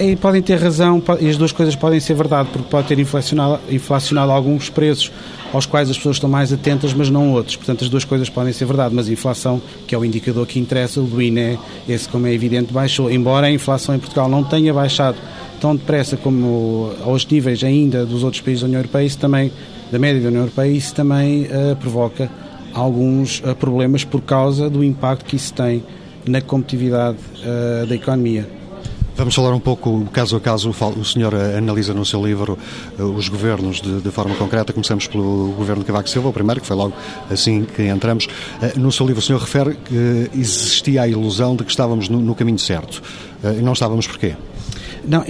E 0.00 0.16
podem 0.16 0.40
ter 0.40 0.58
razão, 0.58 1.02
e 1.20 1.28
as 1.28 1.36
duas 1.36 1.52
coisas 1.52 1.76
podem 1.76 2.00
ser 2.00 2.14
verdade, 2.14 2.48
porque 2.50 2.70
pode 2.70 2.88
ter 2.88 2.98
inflacionado, 2.98 3.60
inflacionado 3.68 4.32
alguns 4.32 4.70
preços 4.70 5.12
aos 5.52 5.66
quais 5.66 5.90
as 5.90 5.96
pessoas 5.98 6.16
estão 6.16 6.30
mais 6.30 6.50
atentas, 6.50 6.94
mas 6.94 7.10
não 7.10 7.32
outros. 7.32 7.56
Portanto, 7.56 7.84
as 7.84 7.90
duas 7.90 8.04
coisas 8.04 8.30
podem 8.30 8.52
ser 8.54 8.64
verdade, 8.64 8.94
mas 8.94 9.08
a 9.08 9.12
inflação, 9.12 9.60
que 9.86 9.94
é 9.94 9.98
o 9.98 10.06
indicador 10.06 10.46
que 10.46 10.58
interessa, 10.58 11.00
o 11.00 11.04
do 11.04 11.20
INE, 11.20 11.58
esse, 11.86 12.08
como 12.08 12.26
é 12.26 12.32
evidente, 12.32 12.72
baixou. 12.72 13.10
Embora 13.10 13.46
a 13.46 13.50
inflação 13.50 13.94
em 13.94 13.98
Portugal 13.98 14.26
não 14.26 14.42
tenha 14.42 14.72
baixado 14.72 15.18
tão 15.58 15.76
depressa 15.76 16.16
como 16.16 16.92
aos 17.04 17.26
níveis 17.26 17.62
ainda 17.62 18.06
dos 18.06 18.22
outros 18.22 18.40
países 18.40 18.62
da 18.62 18.66
União 18.66 18.80
Europeia, 18.80 19.04
isso 19.04 19.18
também, 19.18 19.52
da 19.90 19.98
média 19.98 20.20
da 20.20 20.28
União 20.28 20.42
Europeia, 20.42 20.70
isso 20.70 20.94
também 20.94 21.44
uh, 21.44 21.76
provoca 21.76 22.30
alguns 22.72 23.40
uh, 23.40 23.54
problemas 23.54 24.04
por 24.04 24.20
causa 24.20 24.70
do 24.70 24.82
impacto 24.82 25.24
que 25.24 25.36
isso 25.36 25.52
tem 25.54 25.82
na 26.26 26.40
competitividade 26.40 27.18
uh, 27.42 27.86
da 27.86 27.94
economia. 27.94 28.48
Vamos 29.16 29.34
falar 29.34 29.52
um 29.52 29.58
pouco, 29.58 30.06
caso 30.12 30.36
a 30.36 30.40
caso, 30.40 30.70
o 30.70 31.04
senhor 31.04 31.34
analisa 31.34 31.92
no 31.92 32.04
seu 32.04 32.24
livro 32.24 32.56
os 32.96 33.28
governos 33.28 33.80
de, 33.80 34.00
de, 34.00 34.10
forma 34.12 34.32
concreta. 34.36 34.72
Começamos 34.72 35.08
pelo 35.08 35.54
governo 35.58 35.82
de 35.82 35.88
Cavaco 35.88 36.08
Silva, 36.08 36.28
o 36.28 36.32
primeiro, 36.32 36.60
que 36.60 36.66
foi 36.68 36.76
logo 36.76 36.94
assim 37.28 37.64
que 37.64 37.82
entramos. 37.88 38.28
No 38.76 38.92
seu 38.92 39.04
livro, 39.04 39.18
o 39.18 39.22
senhor 39.22 39.40
refere 39.40 39.74
que 39.74 40.30
existia 40.38 41.02
a 41.02 41.08
ilusão 41.08 41.56
de 41.56 41.64
que 41.64 41.70
estávamos 41.70 42.08
no, 42.08 42.20
no 42.20 42.32
caminho 42.32 42.60
certo. 42.60 43.02
Não 43.60 43.72
estávamos 43.72 44.06
porquê? 44.06 44.36
Não, 45.08 45.24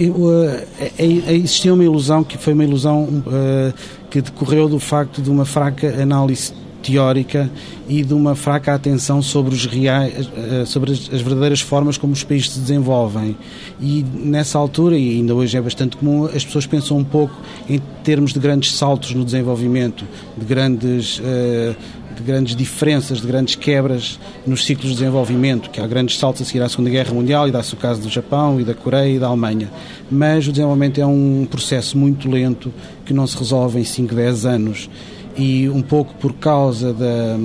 existia 0.97 1.73
uma 1.73 1.83
ilusão 1.83 2.23
que 2.23 2.37
foi 2.37 2.53
uma 2.53 2.63
ilusão 2.65 3.03
uh, 3.03 3.73
que 4.09 4.21
decorreu 4.21 4.67
do 4.67 4.79
facto 4.79 5.21
de 5.21 5.29
uma 5.29 5.45
fraca 5.45 6.01
análise 6.01 6.53
teórica 6.81 7.49
e 7.87 8.03
de 8.03 8.13
uma 8.13 8.35
fraca 8.35 8.73
atenção 8.73 9.21
sobre, 9.21 9.53
os 9.53 9.65
reais, 9.65 10.29
eh, 10.35 10.63
sobre 10.65 10.91
as, 10.91 11.21
verdadeiras 11.21 11.59
formas 11.59 11.97
como 11.97 12.13
os 12.13 12.23
países 12.23 12.51
se 12.51 12.59
desenvolvem. 12.59 13.35
E 13.81 14.03
nessa 14.13 14.57
altura, 14.57 14.97
e 14.97 15.17
ainda 15.17 15.33
hoje 15.33 15.57
é 15.57 15.61
bastante 15.61 15.97
comum, 15.97 16.25
as 16.25 16.45
pessoas 16.45 16.65
pensam 16.65 16.97
um 16.97 17.03
pouco 17.03 17.35
em 17.69 17.81
termos 18.03 18.31
de 18.31 18.39
grandes 18.39 18.75
saltos 18.75 19.13
no 19.13 19.25
desenvolvimento, 19.25 20.05
de 20.37 20.45
grandes, 20.45 21.21
eh, 21.23 21.75
de 22.15 22.23
grandes 22.23 22.55
diferenças, 22.55 23.21
de 23.21 23.27
grandes 23.27 23.55
quebras 23.55 24.19
nos 24.45 24.65
ciclos 24.65 24.89
de 24.89 24.97
desenvolvimento, 24.97 25.69
que 25.69 25.79
há 25.79 25.87
grandes 25.87 26.17
saltos 26.17 26.41
a 26.41 26.45
seguir 26.45 26.61
à 26.61 26.69
Segunda 26.69 26.89
Guerra 26.89 27.13
Mundial, 27.13 27.47
e 27.47 27.51
dá-se 27.51 27.73
o 27.73 27.77
caso 27.77 28.01
do 28.01 28.09
Japão, 28.09 28.59
e 28.59 28.63
da 28.63 28.73
Coreia 28.73 29.15
e 29.15 29.19
da 29.19 29.27
Alemanha. 29.27 29.69
Mas 30.09 30.47
o 30.47 30.51
desenvolvimento 30.51 30.99
é 30.99 31.05
um 31.05 31.47
processo 31.49 31.97
muito 31.97 32.29
lento 32.29 32.73
que 33.05 33.13
não 33.13 33.25
se 33.27 33.37
resolve 33.37 33.79
em 33.79 33.83
5, 33.83 34.13
10 34.13 34.45
anos 34.45 34.89
e 35.37 35.69
um 35.69 35.81
pouco 35.81 36.13
por 36.15 36.33
causa 36.33 36.93
da, 36.93 37.37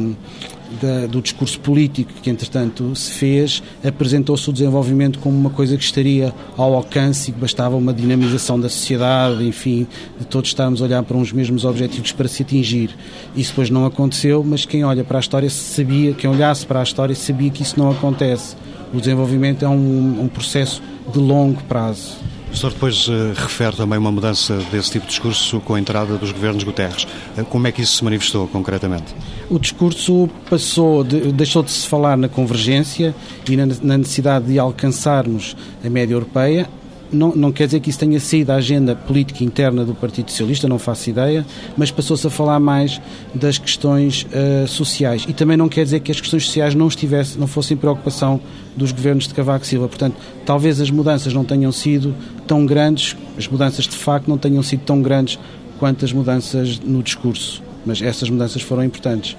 da, 0.80 1.06
do 1.06 1.21
discurso 1.21 1.59
político 1.61 2.12
que, 2.23 2.30
entretanto, 2.30 2.94
se 2.94 3.12
fez, 3.12 3.62
apresentou-se 3.85 4.49
o 4.49 4.52
desenvolvimento 4.52 5.18
como 5.18 5.37
uma 5.37 5.50
coisa 5.50 5.76
que 5.76 5.85
estaria 5.85 6.33
ao 6.56 6.75
alcance 6.75 7.30
e 7.30 7.35
que 7.35 7.40
bastava 7.40 7.76
uma 7.76 7.92
dinamização 7.92 8.59
da 8.59 8.68
sociedade, 8.68 9.47
enfim, 9.47 9.87
de 10.18 10.26
todos 10.26 10.50
estarmos 10.50 10.80
a 10.80 10.85
olhar 10.85 11.02
para 11.02 11.16
uns 11.16 11.33
mesmos 11.33 11.64
objetivos 11.64 12.12
para 12.12 12.28
se 12.28 12.42
atingir. 12.42 12.90
Isso 13.37 13.50
depois 13.50 13.71
não 13.71 13.87
aconteceu, 13.87 14.42
mas 14.44 14.64
quem 14.64 14.85
olha 14.85 15.04
para 15.04 15.18
a 15.18 15.21
história 15.21 15.50
sabia, 15.50 16.12
quem 16.12 16.28
olhasse 16.28 16.66
para 16.66 16.80
a 16.80 16.83
história 16.83 17.14
sabia 17.14 17.50
que 17.50 17.62
isso 17.62 17.78
não 17.78 17.90
acontece. 17.90 18.56
O 18.92 18.99
desenvolvimento 18.99 19.64
é 19.64 19.68
um, 19.68 20.23
um 20.23 20.28
processo 20.28 20.83
de 21.12 21.18
longo 21.18 21.62
prazo. 21.64 22.16
O 22.54 22.56
senhor 22.56 22.73
depois 22.73 23.08
uh, 23.08 23.32
refere 23.34 23.75
também 23.75 23.99
uma 23.99 24.12
mudança 24.12 24.56
desse 24.70 24.92
tipo 24.92 25.06
de 25.06 25.11
discurso 25.11 25.58
com 25.58 25.75
a 25.75 25.80
entrada 25.80 26.16
dos 26.16 26.30
governos 26.30 26.62
Guterres. 26.62 27.02
Uh, 27.37 27.44
como 27.44 27.66
é 27.66 27.73
que 27.73 27.82
isso 27.82 27.96
se 27.96 28.04
manifestou 28.04 28.46
concretamente? 28.46 29.12
O 29.50 29.58
discurso 29.58 30.30
passou, 30.49 31.02
de, 31.02 31.32
deixou 31.32 31.64
de 31.64 31.73
se 31.73 31.88
falar 31.88 32.16
na 32.16 32.28
convergência 32.28 33.12
e 33.50 33.56
na, 33.56 33.66
na 33.82 33.99
necessidade 33.99 34.46
de 34.46 34.58
alcançarmos 34.61 35.56
a 35.84 35.90
média 35.90 36.14
europeia 36.14 36.68
não, 37.14 37.35
não, 37.35 37.52
quer 37.52 37.66
dizer 37.66 37.80
que 37.80 37.88
isso 37.88 37.99
tenha 37.99 38.18
sido 38.21 38.50
a 38.50 38.56
agenda 38.56 38.94
política 38.94 39.44
interna 39.44 39.85
do 39.85 39.94
Partido 39.94 40.30
Socialista, 40.30 40.68
não 40.68 40.78
faço 40.78 41.11
ideia, 41.11 41.47
mas 41.76 41.90
passou-se 41.90 42.26
a 42.26 42.30
falar 42.30 42.61
mais 42.61 43.00
das 43.35 43.59
questões 43.59 44.26
uh, 44.26 44.66
sociais. 44.66 45.25
E 45.28 45.33
também 45.33 45.56
não 45.56 45.68
quer 45.68 45.85
dizer 45.85 46.00
que 46.00 46.11
as 46.11 46.21
questões 46.21 46.47
sociais 46.47 46.75
não, 46.75 46.88
estivesse, 46.88 47.38
não 47.38 47.47
fossem 47.47 47.76
preocupação 47.76 48.40
dos 48.76 48.92
governos 48.92 49.28
de 49.28 49.35
Cavaco 49.35 49.64
Silva. 49.66 49.88
Portanto, 49.88 50.16
talvez 50.44 50.80
as 50.80 50.90
mudanças 50.90 51.33
não 51.33 51.44
tenham 51.44 51.73
sido 51.73 52.14
tão 52.47 52.66
grandes, 52.66 53.16
as 53.38 53.49
mudanças 53.49 53.87
de 53.87 53.97
facto 53.97 54.28
não 54.28 54.37
tenham 54.37 54.62
sido 54.62 54.80
tão 54.80 55.00
grandes 55.00 55.38
quanto 55.78 56.04
as 56.04 56.12
mudanças 56.12 56.78
no 56.80 57.02
discurso. 57.02 57.62
Mas 57.87 58.00
essas 58.02 58.28
mudanças 58.28 58.62
foram 58.62 58.83
importantes. 58.83 59.37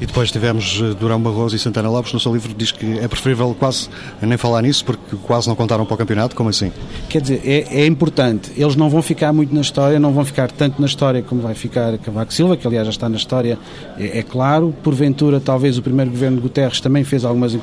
E 0.00 0.06
depois 0.06 0.30
tivemos 0.30 0.80
eh, 0.80 0.94
Durão 0.94 1.20
Barroso 1.20 1.56
e 1.56 1.58
Santana 1.58 1.90
Lopes. 1.90 2.12
No 2.12 2.20
seu 2.20 2.32
livro 2.32 2.54
diz 2.54 2.70
que 2.70 2.98
é 2.98 3.08
preferível 3.08 3.54
quase 3.58 3.88
nem 4.22 4.38
falar 4.38 4.62
nisso 4.62 4.84
porque 4.84 5.16
quase 5.24 5.48
não 5.48 5.56
contaram 5.56 5.84
para 5.84 5.94
o 5.94 5.96
campeonato. 5.96 6.36
Como 6.36 6.50
assim? 6.50 6.72
Quer 7.08 7.22
dizer, 7.22 7.42
é, 7.44 7.82
é 7.82 7.86
importante. 7.86 8.52
Eles 8.56 8.76
não 8.76 8.88
vão 8.88 9.02
ficar 9.02 9.32
muito 9.32 9.54
na 9.54 9.60
história, 9.60 9.98
não 9.98 10.12
vão 10.12 10.24
ficar 10.24 10.50
tanto 10.50 10.80
na 10.80 10.86
história 10.86 11.22
como 11.22 11.40
vai 11.40 11.54
ficar 11.54 11.96
Cavaco 11.98 12.32
Silva, 12.32 12.56
que 12.56 12.66
aliás 12.66 12.86
já 12.86 12.90
está 12.90 13.08
na 13.08 13.16
história, 13.16 13.58
é, 13.98 14.18
é 14.18 14.22
claro. 14.22 14.74
Porventura, 14.82 15.40
talvez 15.40 15.78
o 15.78 15.82
primeiro 15.82 16.10
governo 16.10 16.36
de 16.36 16.42
Guterres 16.42 16.80
também 16.80 17.02
fez 17.02 17.24
algumas 17.24 17.56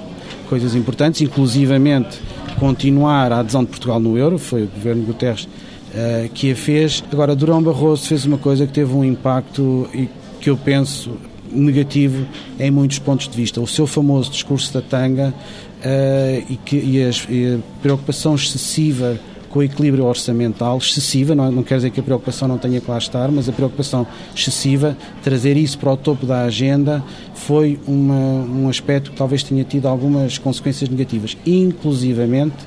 coisas 0.50 0.76
importantes, 0.76 1.22
inclusivamente 1.22 2.20
continuar 2.60 3.32
a 3.32 3.40
adesão 3.40 3.64
de 3.64 3.70
Portugal 3.70 4.00
no 4.00 4.18
euro. 4.18 4.38
Foi 4.38 4.64
o 4.64 4.68
governo 4.68 5.02
de 5.02 5.08
Guterres 5.08 5.44
uh, 5.44 6.30
que 6.34 6.52
a 6.52 6.56
fez. 6.56 7.04
Agora, 7.12 7.36
Durão 7.36 7.62
Barroso 7.62 8.08
fez 8.08 8.26
uma 8.26 8.38
coisa 8.38 8.68
que 8.68 8.74
teve 8.74 8.94
um 8.94 9.04
impacto 9.04 9.88
e 9.94 10.10
que 10.40 10.50
eu 10.50 10.58
penso 10.58 11.12
negativo 11.56 12.26
em 12.60 12.70
muitos 12.72 13.00
pontos 13.00 13.28
de 13.28 13.36
vista. 13.36 13.62
O 13.62 13.68
seu 13.68 13.88
famoso 13.88 14.32
discurso 14.32 14.74
da 14.74 14.82
tanga 14.82 15.34
uh, 15.34 16.46
e, 16.50 16.58
que, 16.58 16.76
e, 16.76 17.04
as, 17.04 17.26
e, 17.30 17.56
a 17.56 17.82
preocupação 17.82 18.36
excessiva 18.36 19.20
com 19.50 19.60
o 19.60 19.64
equilíbrio 19.64 20.04
orçamental, 20.04 20.78
excessiva, 20.78 21.34
não, 21.34 21.50
não 21.50 21.64
quer 21.64 21.78
dizer 21.78 21.90
que 21.90 22.02
a 22.02 22.04
preocupação 22.04 22.46
não 22.46 22.58
tenha 22.58 22.82
que 22.82 22.92
lá 22.92 22.98
estar, 22.98 23.32
mas 23.32 23.48
a 23.48 23.54
preocupação 23.54 24.06
excessiva, 24.36 24.98
trazer 25.24 25.56
isso 25.56 25.78
para 25.78 25.94
o 25.94 25.96
topo 25.96 26.26
da 26.26 26.42
agenda, 26.42 27.02
foi 27.34 27.80
uma, 27.88 28.14
um 28.14 28.68
aspecto 28.68 29.12
que 29.12 29.18
talvez 29.18 29.44
tenha 29.44 29.64
tido 29.64 29.88
algumas 29.88 30.38
consequências 30.38 30.90
negativas, 30.90 31.38
inclusivamente 31.46 32.58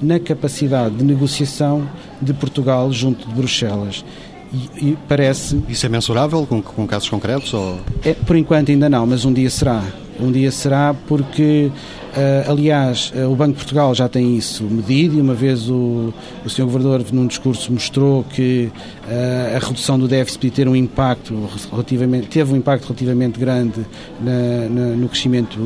na 0.00 0.20
capacidade 0.20 0.94
de 0.94 1.04
negociação 1.04 1.88
de 2.22 2.32
Portugal 2.32 2.92
junto 2.92 3.26
de 3.26 3.34
Bruxelas. 3.34 4.04
E, 4.52 4.90
e 4.90 4.98
parece. 5.08 5.62
Isso 5.68 5.86
é 5.86 5.88
mensurável 5.88 6.46
com, 6.46 6.62
com 6.62 6.86
casos 6.86 7.08
concretos? 7.08 7.52
Ou... 7.52 7.80
É, 8.04 8.14
por 8.14 8.36
enquanto 8.36 8.70
ainda 8.70 8.88
não, 8.88 9.06
mas 9.06 9.24
um 9.24 9.32
dia 9.32 9.50
será. 9.50 9.82
Um 10.18 10.32
dia 10.32 10.50
será 10.50 10.94
porque 11.06 11.70
Uh, 12.16 12.50
aliás, 12.50 13.12
uh, 13.14 13.30
o 13.30 13.36
Banco 13.36 13.52
de 13.52 13.58
Portugal 13.58 13.94
já 13.94 14.08
tem 14.08 14.38
isso 14.38 14.64
medido 14.64 15.18
e 15.18 15.20
uma 15.20 15.34
vez 15.34 15.68
o, 15.68 16.14
o 16.42 16.48
Sr. 16.48 16.62
Governador, 16.62 17.04
num 17.12 17.26
discurso, 17.26 17.70
mostrou 17.70 18.24
que 18.24 18.70
uh, 19.06 19.54
a 19.54 19.58
redução 19.58 19.98
do 19.98 20.08
déficit 20.08 20.38
podia 20.38 20.50
ter 20.50 20.66
um 20.66 20.74
impacto 20.74 21.34
relativamente, 21.70 22.28
teve 22.28 22.54
um 22.54 22.56
impacto 22.56 22.84
relativamente 22.86 23.38
grande 23.38 23.84
na, 24.18 24.66
na, 24.70 24.86
no 24.96 25.10
crescimento 25.10 25.58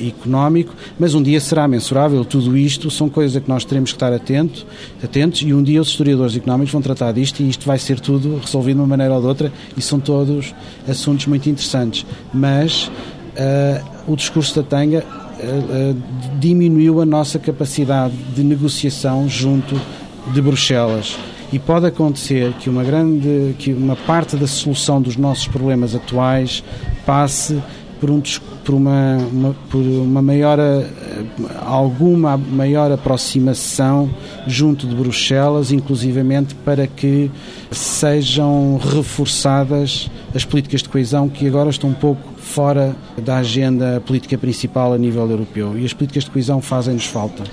económico, 0.00 0.72
mas 1.00 1.16
um 1.16 1.22
dia 1.22 1.40
será 1.40 1.66
mensurável. 1.66 2.24
Tudo 2.24 2.56
isto 2.56 2.88
são 2.88 3.08
coisas 3.08 3.36
a 3.36 3.40
que 3.40 3.48
nós 3.48 3.64
teremos 3.64 3.90
que 3.90 3.96
estar 3.96 4.12
atento, 4.12 4.64
atentos 5.02 5.42
e 5.42 5.52
um 5.52 5.64
dia 5.64 5.80
os 5.80 5.88
historiadores 5.88 6.36
económicos 6.36 6.70
vão 6.70 6.80
tratar 6.80 7.10
disto 7.10 7.40
e 7.40 7.48
isto 7.48 7.66
vai 7.66 7.78
ser 7.78 7.98
tudo 7.98 8.38
resolvido 8.38 8.76
de 8.76 8.82
uma 8.82 8.86
maneira 8.86 9.14
ou 9.14 9.20
de 9.20 9.26
outra 9.26 9.52
e 9.76 9.82
são 9.82 9.98
todos 9.98 10.54
assuntos 10.88 11.26
muito 11.26 11.50
interessantes. 11.50 12.06
Mas 12.32 12.88
o 14.06 14.16
discurso 14.16 14.56
da 14.56 14.62
Tanga 14.62 15.04
eh, 15.42 15.44
eh, 15.44 15.94
diminuiu 16.38 17.00
a 17.00 17.06
nossa 17.06 17.36
capacidade 17.36 18.14
de 18.34 18.44
negociação 18.44 19.28
junto 19.28 19.80
de 20.32 20.40
Bruxelas. 20.40 21.18
E 21.52 21.58
pode 21.58 21.84
acontecer 21.84 22.52
que 22.60 22.70
uma 22.70 22.84
grande, 22.84 23.56
que 23.58 23.72
uma 23.72 23.96
parte 23.96 24.36
da 24.36 24.46
solução 24.46 25.02
dos 25.02 25.16
nossos 25.16 25.48
problemas 25.48 25.96
atuais 25.96 26.62
passe 27.04 27.60
por, 28.00 28.08
um, 28.08 28.22
por, 28.64 28.74
uma, 28.74 29.16
uma, 29.16 29.56
por 29.68 29.80
uma 29.80 30.22
maior, 30.22 30.60
eh, 30.60 30.86
alguma 31.66 32.36
maior 32.36 32.92
aproximação 32.92 34.08
junto 34.46 34.86
de 34.86 34.94
Bruxelas, 34.94 35.72
inclusivamente 35.72 36.54
para 36.54 36.86
que 36.86 37.30
sejam 37.70 38.78
reforçadas 38.78 40.08
as 40.34 40.44
políticas 40.44 40.82
de 40.82 40.88
coesão 40.88 41.28
que 41.28 41.46
agora 41.46 41.70
estão 41.70 41.90
um 41.90 41.94
pouco 41.94 42.32
fora 42.38 42.94
da 43.16 43.38
agenda 43.38 44.02
política 44.04 44.36
principal 44.36 44.92
a 44.92 44.98
nível 44.98 45.28
europeu 45.30 45.78
e 45.78 45.84
as 45.84 45.92
políticas 45.92 46.24
de 46.24 46.30
coesão 46.30 46.60
fazem-nos 46.60 47.06
falta. 47.06 47.44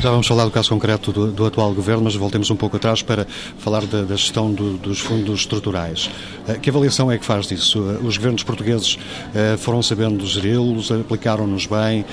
Já 0.00 0.10
vamos 0.10 0.26
falar 0.26 0.44
do 0.44 0.50
caso 0.50 0.70
concreto 0.70 1.12
do, 1.12 1.32
do, 1.32 1.44
atual 1.44 1.74
governo, 1.74 2.04
mas 2.04 2.14
voltemos 2.14 2.50
um 2.50 2.56
pouco 2.56 2.76
atrás 2.76 3.02
para 3.02 3.26
falar 3.58 3.84
da, 3.84 4.02
da 4.02 4.16
gestão 4.16 4.52
do, 4.52 4.76
dos 4.78 5.00
fundos 5.00 5.40
estruturais. 5.40 6.08
Eh, 6.46 6.54
que 6.54 6.70
avaliação 6.70 7.10
é 7.10 7.18
que 7.18 7.24
faz 7.24 7.46
disso? 7.46 7.78
Eh, 7.78 8.06
os 8.06 8.16
governos 8.16 8.44
portugueses 8.44 8.96
eh, 9.34 9.56
foram 9.56 9.82
sabendo 9.82 10.24
geri-los, 10.24 10.92
aplicaram-nos 10.92 11.66
bem, 11.66 12.04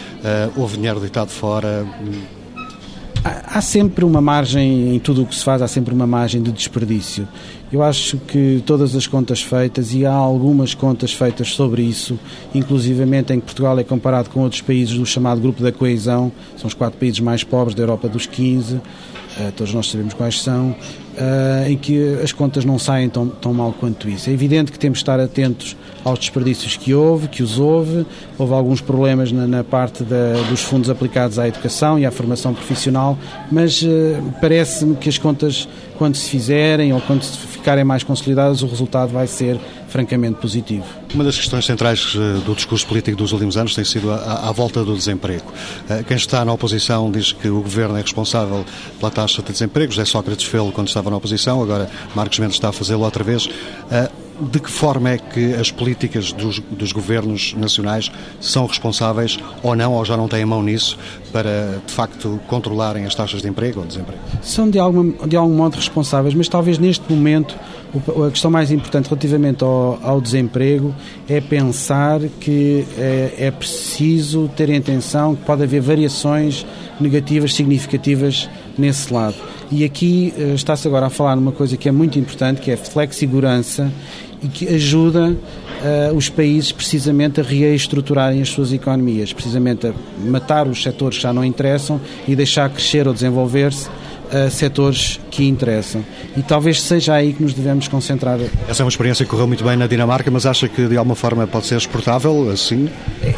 houve 0.55 0.77
dinheiro 0.77 0.99
deitado 0.99 1.29
fora? 1.29 1.85
Há 3.27 3.59
sempre 3.59 4.05
uma 4.05 4.21
margem, 4.21 4.95
em 4.95 4.99
tudo 4.99 5.23
o 5.23 5.25
que 5.25 5.33
se 5.33 5.43
faz, 5.43 5.59
há 5.59 5.67
sempre 5.67 5.95
uma 5.95 6.05
margem 6.05 6.43
de 6.43 6.51
desperdício. 6.51 7.27
Eu 7.73 7.81
acho 7.81 8.19
que 8.19 8.61
todas 8.67 8.95
as 8.95 9.07
contas 9.07 9.41
feitas, 9.41 9.95
e 9.95 10.05
há 10.05 10.13
algumas 10.13 10.75
contas 10.75 11.11
feitas 11.11 11.47
sobre 11.47 11.81
isso, 11.81 12.19
inclusivamente 12.53 13.33
em 13.33 13.39
que 13.39 13.45
Portugal 13.47 13.79
é 13.79 13.83
comparado 13.83 14.29
com 14.29 14.41
outros 14.41 14.61
países 14.61 14.95
do 14.95 15.05
chamado 15.07 15.41
Grupo 15.41 15.63
da 15.63 15.71
Coesão, 15.71 16.31
são 16.55 16.67
os 16.67 16.75
quatro 16.75 16.99
países 16.99 17.19
mais 17.19 17.43
pobres 17.43 17.73
da 17.73 17.81
Europa 17.81 18.07
dos 18.07 18.27
15, 18.27 18.79
eh, 19.39 19.51
todos 19.57 19.73
nós 19.73 19.89
sabemos 19.89 20.13
quais 20.13 20.39
são, 20.39 20.75
uh, 21.15 21.69
em 21.69 21.77
que 21.77 22.19
as 22.23 22.31
contas 22.31 22.65
não 22.65 22.77
saem 22.77 23.09
tão, 23.09 23.27
tão 23.27 23.53
mal 23.53 23.73
quanto 23.73 24.09
isso. 24.09 24.29
É 24.29 24.33
evidente 24.33 24.71
que 24.71 24.79
temos 24.79 24.99
de 24.99 25.03
estar 25.03 25.19
atentos 25.19 25.75
aos 26.03 26.19
desperdícios 26.19 26.77
que 26.77 26.93
houve, 26.93 27.27
que 27.27 27.41
os 27.41 27.57
houve, 27.57 28.05
houve 28.37 28.53
alguns 28.53 28.81
problemas 28.81 29.31
na, 29.31 29.47
na 29.47 29.63
parte 29.63 30.03
da, 30.03 30.33
dos 30.49 30.61
fundos 30.61 30.89
aplicados 30.89 31.39
à 31.39 31.47
educação 31.47 31.97
e 31.97 32.05
à 32.05 32.11
formação 32.11 32.53
profissional, 32.53 33.17
mas 33.51 33.81
uh, 33.81 33.87
parece-me 34.39 34.95
que 34.95 35.09
as 35.09 35.17
contas 35.17 35.67
quando 35.97 36.15
se 36.15 36.29
fizerem 36.29 36.93
ou 36.93 37.01
quando 37.01 37.23
ficarem 37.23 37.83
mais 37.83 38.03
consolidadas, 38.03 38.61
o 38.61 38.67
resultado 38.67 39.11
vai 39.11 39.27
ser 39.27 39.59
francamente 39.87 40.39
positivo. 40.39 40.85
Uma 41.13 41.23
das 41.23 41.37
questões 41.37 41.65
centrais 41.65 42.13
eh, 42.15 42.41
do 42.45 42.53
discurso 42.53 42.85
político 42.85 43.15
dos 43.17 43.31
últimos 43.31 43.55
anos 43.55 43.73
tem 43.73 43.85
sido 43.85 44.11
a, 44.11 44.49
a, 44.49 44.51
volta 44.51 44.83
do 44.83 44.95
desemprego. 44.95 45.45
Eh, 45.89 46.03
quem 46.05 46.17
está 46.17 46.43
na 46.43 46.51
oposição 46.51 47.09
diz 47.09 47.31
que 47.31 47.47
o 47.47 47.61
governo 47.61 47.97
é 47.97 48.01
responsável 48.01 48.65
pela 48.99 49.09
taxa 49.09 49.41
de 49.41 49.51
desemprego. 49.51 49.91
José 49.91 50.05
Sócrates 50.05 50.45
fez 50.45 50.73
quando 50.73 50.87
estava 50.87 51.09
na 51.09 51.17
oposição, 51.17 51.61
agora 51.61 51.89
Marcos 52.13 52.39
Mendes 52.39 52.55
está 52.55 52.69
a 52.69 52.73
fazê-lo 52.73 53.03
outra 53.03 53.23
vez. 53.23 53.47
De 54.39 54.59
que 54.59 54.69
forma 54.69 55.11
é 55.11 55.17
que 55.17 55.53
as 55.53 55.71
políticas 55.71 56.33
dos, 56.33 56.59
dos, 56.59 56.91
governos 56.91 57.53
nacionais 57.53 58.11
são 58.41 58.65
responsáveis 58.65 59.39
ou 59.63 59.75
não, 59.75 59.93
ou 59.93 60.03
já 60.03 60.17
não 60.17 60.27
têm 60.27 60.43
mão 60.45 60.61
nisso, 60.61 60.97
para 61.31 61.81
de 61.85 61.93
facto 61.93 62.39
controlarem 62.47 63.05
as 63.05 63.15
taxas 63.15 63.41
de 63.41 63.47
emprego 63.47 63.79
ou 63.79 63.85
desemprego? 63.85 64.19
São 64.41 64.69
de, 64.69 64.77
alguma, 64.77 65.27
de 65.27 65.35
algum 65.35 65.55
modo 65.55 65.75
responsáveis, 65.75 66.33
mas 66.33 66.49
talvez 66.49 66.77
neste 66.77 67.09
momento 67.11 67.55
a 68.25 68.29
questão 68.29 68.51
mais 68.51 68.71
importante 68.71 69.07
relativamente 69.07 69.63
ao, 69.63 69.99
ao 70.03 70.19
desemprego 70.19 70.93
é 71.29 71.39
pensar 71.39 72.19
que 72.39 72.85
é, 72.97 73.33
é 73.37 73.51
preciso 73.51 74.49
ter 74.55 74.69
em 74.69 74.77
atenção 74.77 75.35
que 75.35 75.43
pode 75.45 75.63
haver 75.63 75.81
variações 75.81 76.65
negativas 76.99 77.53
significativas 77.53 78.49
nesse 78.77 79.13
lado. 79.13 79.35
E 79.71 79.83
aqui 79.83 80.33
eh, 80.37 80.53
está-se 80.53 80.87
agora 80.87 81.07
a 81.07 81.09
falar 81.09 81.35
numa 81.35 81.51
coisa 81.51 81.75
que 81.75 81.89
é 81.89 81.91
muito 81.91 82.19
importante, 82.19 82.61
que 82.61 82.69
é 82.71 82.77
flexigurança 82.77 83.91
e 84.45 84.47
que 84.47 84.67
ajuda 84.67 85.31
uh, 85.31 86.15
os 86.15 86.29
países 86.29 86.71
precisamente 86.71 87.41
a 87.41 87.43
reestruturarem 87.43 88.41
as 88.41 88.49
suas 88.49 88.71
economias, 88.71 89.33
precisamente 89.33 89.87
a 89.87 89.93
matar 90.23 90.67
os 90.67 90.83
setores 90.83 91.17
que 91.17 91.23
já 91.23 91.33
não 91.33 91.43
interessam 91.43 91.99
e 92.27 92.35
deixar 92.35 92.69
crescer 92.69 93.07
ou 93.07 93.13
desenvolver-se 93.13 93.87
uh, 93.87 94.49
setores 94.51 95.19
que 95.31 95.45
interessam. 95.45 96.05
E 96.37 96.43
talvez 96.43 96.79
seja 96.79 97.15
aí 97.15 97.33
que 97.33 97.41
nos 97.41 97.53
devemos 97.53 97.87
concentrar. 97.87 98.39
Essa 98.67 98.83
é 98.83 98.85
uma 98.85 98.89
experiência 98.89 99.25
que 99.25 99.31
correu 99.31 99.47
muito 99.47 99.63
bem 99.63 99.75
na 99.75 99.87
Dinamarca, 99.87 100.29
mas 100.29 100.45
acha 100.45 100.67
que 100.69 100.87
de 100.87 100.95
alguma 100.95 101.15
forma 101.15 101.47
pode 101.47 101.65
ser 101.65 101.77
exportável 101.77 102.51
assim? 102.51 102.87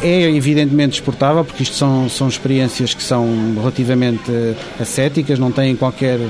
É 0.02 0.30
evidentemente 0.30 0.94
exportável, 0.94 1.42
porque 1.42 1.62
isto 1.62 1.74
são, 1.74 2.06
são 2.10 2.28
experiências 2.28 2.92
que 2.92 3.02
são 3.02 3.26
relativamente 3.56 4.30
ascéticas, 4.78 5.38
não 5.38 5.50
têm 5.50 5.74
qualquer 5.74 6.20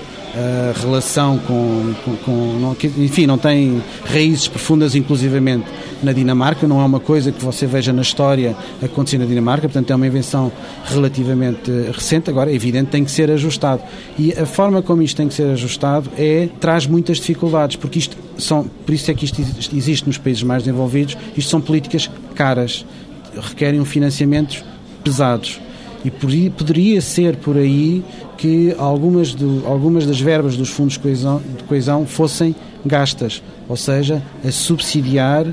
relação 0.81 1.39
com, 1.39 1.95
com, 2.05 2.17
com 2.17 2.77
enfim, 2.99 3.27
não 3.27 3.39
tem 3.39 3.83
raízes 4.05 4.47
profundas 4.49 4.95
inclusivamente 4.95 5.67
na 6.03 6.13
Dinamarca, 6.13 6.67
não 6.69 6.81
é 6.81 6.85
uma 6.85 7.01
coisa 7.01 7.33
que 7.33 7.43
você 7.45 7.67
veja 7.67 7.93
na 7.93 8.03
história 8.03 8.57
acontecer 8.83 9.19
na 9.19 9.25
Dinamarca, 9.25 9.69
portanto 9.69 9.91
é 9.91 9.97
uma 9.97 10.07
invenção 10.07 10.53
relativamente 10.85 11.71
recente, 11.93 12.31
agora 12.31 12.51
é 12.51 12.55
evidente 12.55 12.91
tem 12.91 13.05
que 13.05 13.11
ser 13.11 13.31
ajustado. 13.31 13.83
E 14.19 14.33
a 14.33 14.47
forma 14.47 14.83
como 14.83 15.03
isto 15.03 15.17
tem 15.17 15.29
que 15.29 15.35
ser 15.35 15.51
ajustado 15.51 16.11
é, 16.17 16.49
traz 16.61 16.87
muitas 16.87 17.19
dificuldades, 17.19 17.77
porque 17.77 17.99
isto 17.99 18.17
são, 18.37 18.65
por 18.87 18.95
isso 18.95 19.11
é 19.11 19.15
que 19.15 19.25
isto 19.25 19.41
existe 19.75 20.07
nos 20.07 20.19
países 20.19 20.43
mais 20.43 20.63
desenvolvidos, 20.63 21.17
isto 21.37 21.51
são 21.51 21.61
políticas 21.61 22.11
caras, 22.35 22.85
requerem 23.35 23.81
um 23.81 23.85
financiamentos 23.85 24.65
pesados. 25.03 25.61
E 26.05 26.11
poderia 26.11 27.01
ser 27.01 27.37
por 27.37 27.57
aí 27.57 28.05
que 28.39 28.75
algumas, 28.79 29.35
do, 29.35 29.67
algumas 29.67 30.07
das 30.07 30.21
verbas 30.21 30.57
dos 30.57 30.71
fundos 30.71 30.95
de 30.95 31.01
coesão, 31.01 31.43
de 31.59 31.65
coesão 31.65 32.07
fossem 32.07 32.55
gastas, 32.87 33.43
ou 33.69 33.77
seja, 33.77 34.23
a 34.47 34.51
subsidiar 34.51 35.45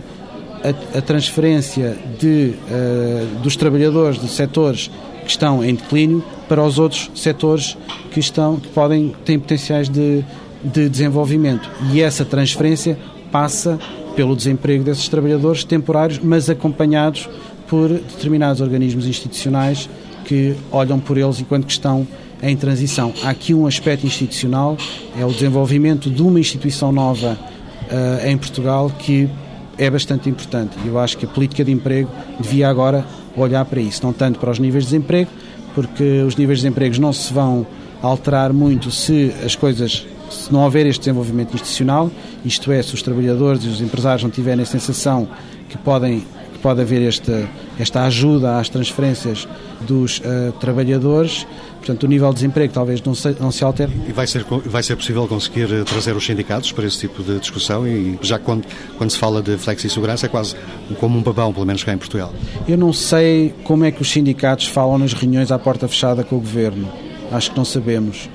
a, 0.64 0.98
a 0.98 1.02
transferência 1.02 1.98
de, 2.20 2.54
uh, 2.70 3.40
dos 3.42 3.56
trabalhadores 3.56 4.22
de 4.22 4.28
setores 4.28 4.92
que 5.24 5.32
estão 5.32 5.66
em 5.66 5.74
declínio 5.74 6.24
para 6.48 6.64
os 6.64 6.78
outros 6.78 7.10
setores 7.16 7.76
que 8.12 8.20
estão 8.20 8.58
que 8.58 8.70
podem 8.70 9.16
têm 9.26 9.40
potenciais 9.40 9.90
de, 9.90 10.24
de 10.64 10.88
desenvolvimento. 10.88 11.68
E 11.92 12.02
essa 12.02 12.24
transferência 12.24 12.98
passa 13.32 13.80
pelo 14.16 14.36
desemprego 14.36 14.84
desses 14.84 15.10
trabalhadores 15.10 15.64
temporários, 15.64 16.20
mas 16.24 16.50
acompanhados 16.52 17.28
por 17.68 17.90
determinados 17.90 18.62
organismos 18.62 19.08
institucionais 19.08 19.90
que 20.24 20.56
olham 20.72 21.00
por 21.00 21.18
eles 21.18 21.40
enquanto 21.40 21.66
que 21.66 21.72
estão 21.72 22.08
em 22.42 22.56
transição. 22.56 23.14
Há 23.24 23.30
aqui 23.30 23.54
um 23.54 23.66
aspecto 23.66 24.06
institucional, 24.06 24.78
é 25.20 25.26
o 25.26 25.32
desenvolvimento 25.32 26.10
de 26.10 26.22
uma 26.22 26.40
instituição 26.40 26.92
nova 26.92 27.38
uh, 27.38 28.28
em 28.28 28.38
Portugal 28.38 28.92
que 28.98 29.30
é 29.78 29.90
bastante 29.90 30.30
importante. 30.30 30.76
Eu 30.86 31.00
acho 31.00 31.18
que 31.18 31.26
a 31.26 31.28
política 31.28 31.64
de 31.64 31.72
emprego 31.72 32.10
devia 32.40 32.70
agora 32.70 33.06
olhar 33.36 33.66
para 33.66 33.82
isso, 33.82 34.04
não 34.04 34.14
tanto 34.14 34.40
para 34.40 34.52
os 34.52 34.60
níveis 34.60 34.86
de 34.86 34.92
desemprego, 34.92 35.30
porque 35.74 36.22
os 36.22 36.36
níveis 36.36 36.60
de 36.60 36.64
desemprego 36.66 37.00
não 37.00 37.12
se 37.12 37.34
vão 37.34 37.66
alterar 38.02 38.54
muito 38.54 38.92
se 38.92 39.34
as 39.44 39.56
coisas 39.56 40.06
se 40.30 40.52
não 40.52 40.64
houver 40.64 40.86
este 40.86 41.00
desenvolvimento 41.00 41.54
institucional, 41.54 42.10
isto 42.44 42.72
é, 42.72 42.82
se 42.82 42.94
os 42.94 43.02
trabalhadores 43.02 43.64
e 43.64 43.68
os 43.68 43.82
empresários 43.82 44.24
não 44.24 44.30
tiverem 44.30 44.64
a 44.64 44.66
sensação 44.66 45.28
que 45.70 45.78
podem 45.78 46.24
que 46.54 46.60
pode 46.60 46.82
haver 46.82 47.02
esta, 47.02 47.48
esta 47.80 48.04
ajuda 48.04 48.58
às 48.58 48.70
transferências 48.70 49.48
dos 49.82 50.20
uh, 50.20 50.52
trabalhadores, 50.60 51.46
Portanto, 51.86 52.02
o 52.02 52.08
nível 52.08 52.30
de 52.30 52.36
desemprego 52.36 52.74
talvez 52.74 53.00
não 53.04 53.14
se, 53.14 53.38
não 53.40 53.52
se 53.52 53.64
altere. 53.64 53.92
E 54.10 54.12
vai 54.12 54.26
ser, 54.26 54.44
vai 54.66 54.82
ser 54.82 54.96
possível 54.96 55.28
conseguir 55.28 55.72
eh, 55.72 55.84
trazer 55.84 56.16
os 56.16 56.26
sindicatos 56.26 56.72
para 56.72 56.84
esse 56.88 56.98
tipo 56.98 57.22
de 57.22 57.40
discussão? 57.40 57.88
E 57.88 58.18
já 58.24 58.40
quando, 58.40 58.66
quando 58.98 59.12
se 59.12 59.20
fala 59.20 59.40
de 59.40 59.56
flexi 59.56 59.88
segurança 59.88 60.26
é 60.26 60.30
quase 60.30 60.56
como 61.00 61.16
um 61.16 61.22
babão, 61.22 61.54
pelo 61.54 61.64
menos 61.64 61.84
cá 61.84 61.94
em 61.94 61.98
Portugal. 62.00 62.34
Eu 62.68 62.76
não 62.76 62.92
sei 62.92 63.54
como 63.64 63.86
é 63.86 63.92
que 63.92 64.02
os 64.02 64.10
sindicatos 64.10 64.66
falam 64.66 64.98
nas 64.98 65.14
reuniões 65.14 65.52
à 65.52 65.60
porta 65.60 65.88
fechada 65.88 66.24
com 66.24 66.38
o 66.38 66.40
governo. 66.40 66.92
Acho 67.32 67.52
que 67.52 67.58
não 67.58 67.66
sabemos. 67.66 68.32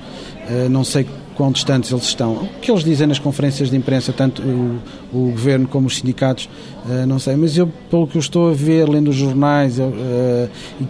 Eh, 0.47 0.69
não 0.69 0.85
sei 0.85 1.05
quão 1.41 1.51
distantes 1.51 1.91
eles 1.91 2.03
estão. 2.03 2.33
O 2.33 2.49
que 2.61 2.69
eles 2.69 2.83
dizem 2.83 3.07
nas 3.07 3.17
conferências 3.17 3.71
de 3.71 3.75
imprensa, 3.75 4.13
tanto 4.13 4.43
o, 4.43 4.79
o 5.11 5.31
governo 5.31 5.67
como 5.67 5.87
os 5.87 5.97
sindicatos, 5.97 6.47
uh, 6.85 7.07
não 7.07 7.17
sei, 7.17 7.35
mas 7.35 7.57
eu, 7.57 7.67
pelo 7.89 8.05
que 8.05 8.15
eu 8.15 8.19
estou 8.19 8.51
a 8.51 8.53
ver, 8.53 8.87
lendo 8.87 9.07
os 9.07 9.15
jornais 9.15 9.79
uh, 9.79 9.91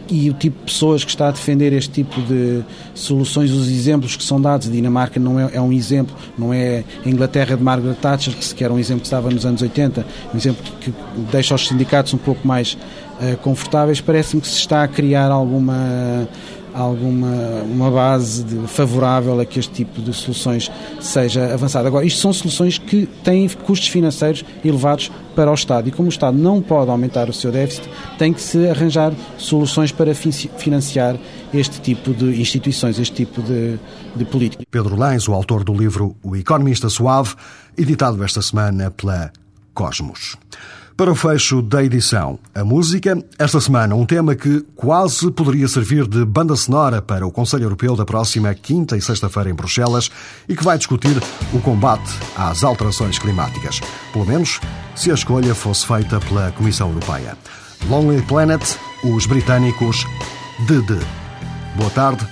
e, 0.09 0.25
e, 0.25 0.29
o 0.29 0.33
tipo 0.33 0.59
de 0.59 0.65
pessoas 0.65 1.05
que 1.05 1.09
está 1.09 1.29
a 1.29 1.31
defender 1.31 1.71
este 1.71 1.91
tipo 1.91 2.21
de 2.23 2.65
soluções, 2.93 3.49
os 3.49 3.69
exemplos 3.69 4.17
que 4.17 4.23
são 4.25 4.41
dados, 4.41 4.67
a 4.67 4.71
Dinamarca 4.71 5.21
não 5.21 5.39
é, 5.39 5.51
é 5.53 5.61
um 5.61 5.71
exemplo, 5.71 6.13
não 6.37 6.53
é 6.53 6.83
a 7.05 7.07
Inglaterra 7.07 7.55
de 7.55 7.63
Margaret 7.63 7.95
Thatcher, 8.01 8.35
que 8.35 8.43
sequer 8.43 8.65
era 8.65 8.73
um 8.73 8.79
exemplo 8.79 8.99
que 8.99 9.07
estava 9.07 9.29
nos 9.29 9.45
anos 9.45 9.61
80, 9.61 10.05
um 10.33 10.37
exemplo 10.37 10.61
que, 10.81 10.91
que 10.91 10.97
deixa 11.31 11.55
os 11.55 11.65
sindicatos 11.65 12.13
um 12.13 12.17
pouco 12.17 12.45
mais 12.45 12.73
uh, 12.73 13.37
confortáveis, 13.37 14.01
parece-me 14.01 14.41
que 14.41 14.49
se 14.49 14.57
está 14.57 14.83
a 14.83 14.87
criar 14.89 15.31
alguma 15.31 16.27
alguma 16.73 17.61
uma 17.63 17.91
base 17.91 18.43
de, 18.43 18.67
favorável 18.67 19.39
a 19.39 19.45
que 19.45 19.59
este 19.59 19.71
tipo 19.73 20.01
de 20.01 20.13
soluções 20.13 20.71
seja 20.99 21.53
avançado. 21.53 21.87
Agora, 21.87 22.05
isto 22.05 22.19
são 22.19 22.33
soluções 22.33 22.77
que 22.77 23.05
têm 23.23 23.47
custos 23.49 23.89
financeiros 23.89 24.43
elevados 24.63 25.11
para 25.35 25.49
o 25.49 25.53
Estado 25.53 25.87
e 25.87 25.91
como 25.91 26.07
o 26.07 26.09
Estado 26.09 26.37
não 26.37 26.61
pode 26.61 26.91
aumentar 26.91 27.29
o 27.29 27.33
seu 27.33 27.51
déficit, 27.51 27.89
tem 28.17 28.33
que 28.33 28.41
se 28.41 28.67
arranjar 28.67 29.13
soluções 29.37 29.91
para 29.91 30.13
financiar 30.13 31.17
este 31.53 31.79
tipo 31.81 32.13
de 32.13 32.39
instituições, 32.39 32.99
este 32.99 33.25
tipo 33.25 33.41
de, 33.41 33.77
de 34.15 34.25
política. 34.25 34.63
Pedro 34.69 34.95
Lães, 34.95 35.27
o 35.27 35.33
autor 35.33 35.63
do 35.63 35.73
livro 35.73 36.15
O 36.23 36.35
Economista 36.35 36.89
Suave, 36.89 37.35
editado 37.77 38.23
esta 38.23 38.41
semana 38.41 38.91
pela 38.91 39.31
Cosmos. 39.73 40.37
Para 41.01 41.13
o 41.13 41.15
fecho 41.15 41.63
da 41.63 41.83
edição, 41.83 42.37
a 42.53 42.63
música, 42.63 43.17
esta 43.39 43.59
semana 43.59 43.95
um 43.95 44.05
tema 44.05 44.35
que 44.35 44.63
quase 44.75 45.31
poderia 45.31 45.67
servir 45.67 46.07
de 46.07 46.23
banda 46.23 46.55
sonora 46.55 47.01
para 47.01 47.25
o 47.25 47.31
Conselho 47.31 47.63
Europeu 47.63 47.95
da 47.95 48.05
próxima 48.05 48.53
quinta 48.53 48.95
e 48.95 49.01
sexta-feira 49.01 49.49
em 49.49 49.55
Bruxelas 49.55 50.11
e 50.47 50.55
que 50.55 50.63
vai 50.63 50.77
discutir 50.77 51.19
o 51.51 51.59
combate 51.59 52.07
às 52.37 52.63
alterações 52.63 53.17
climáticas. 53.17 53.81
Pelo 54.13 54.27
menos 54.27 54.59
se 54.95 55.09
a 55.09 55.15
escolha 55.15 55.55
fosse 55.55 55.87
feita 55.87 56.19
pela 56.19 56.51
Comissão 56.51 56.89
Europeia. 56.89 57.35
Lonely 57.89 58.21
Planet, 58.21 58.61
os 59.03 59.25
de 59.25 60.81
de. 60.83 60.99
Boa 61.77 61.89
tarde, 61.89 62.27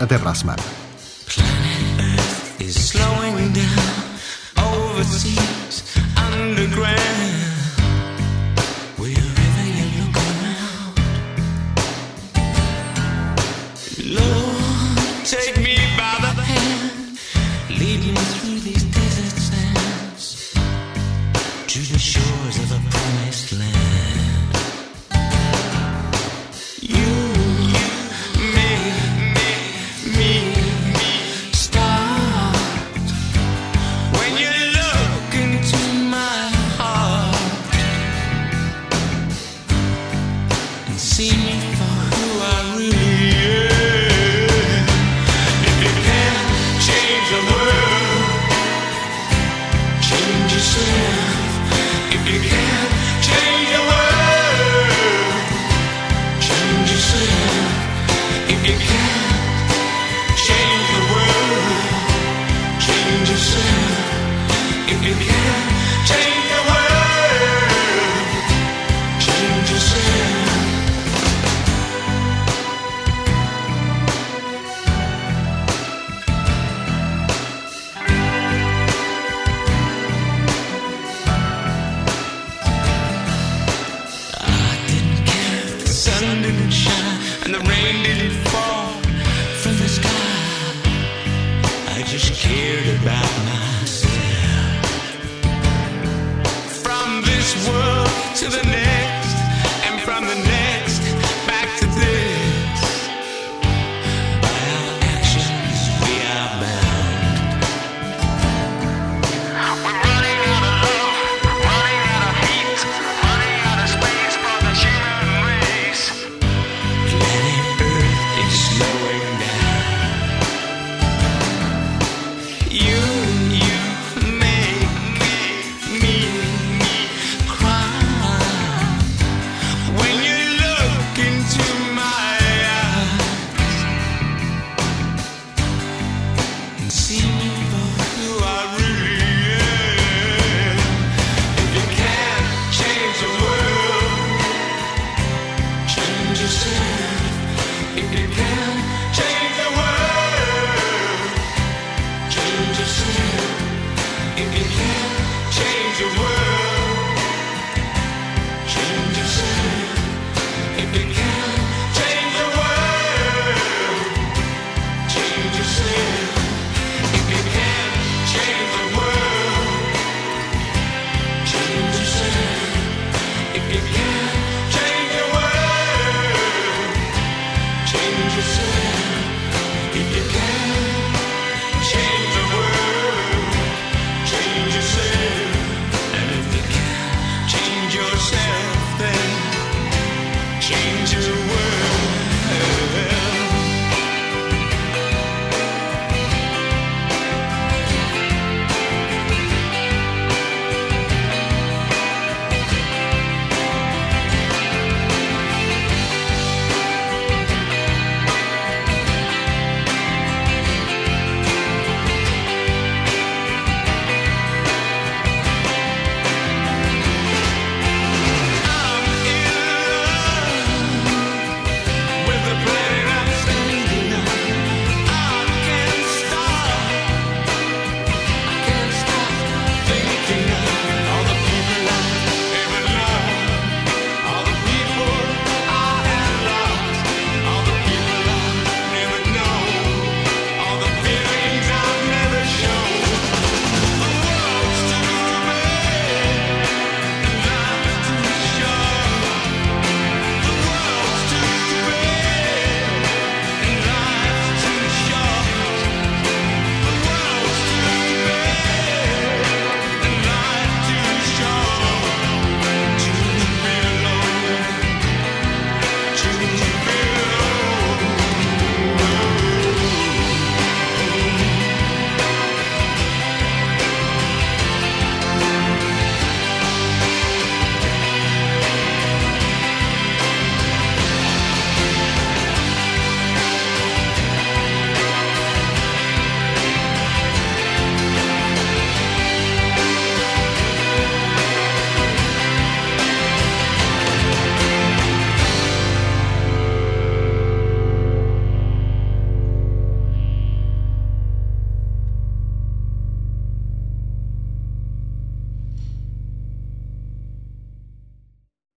até 0.00 0.18
para 0.18 0.32
a 0.32 0.34
semana. 0.34 0.62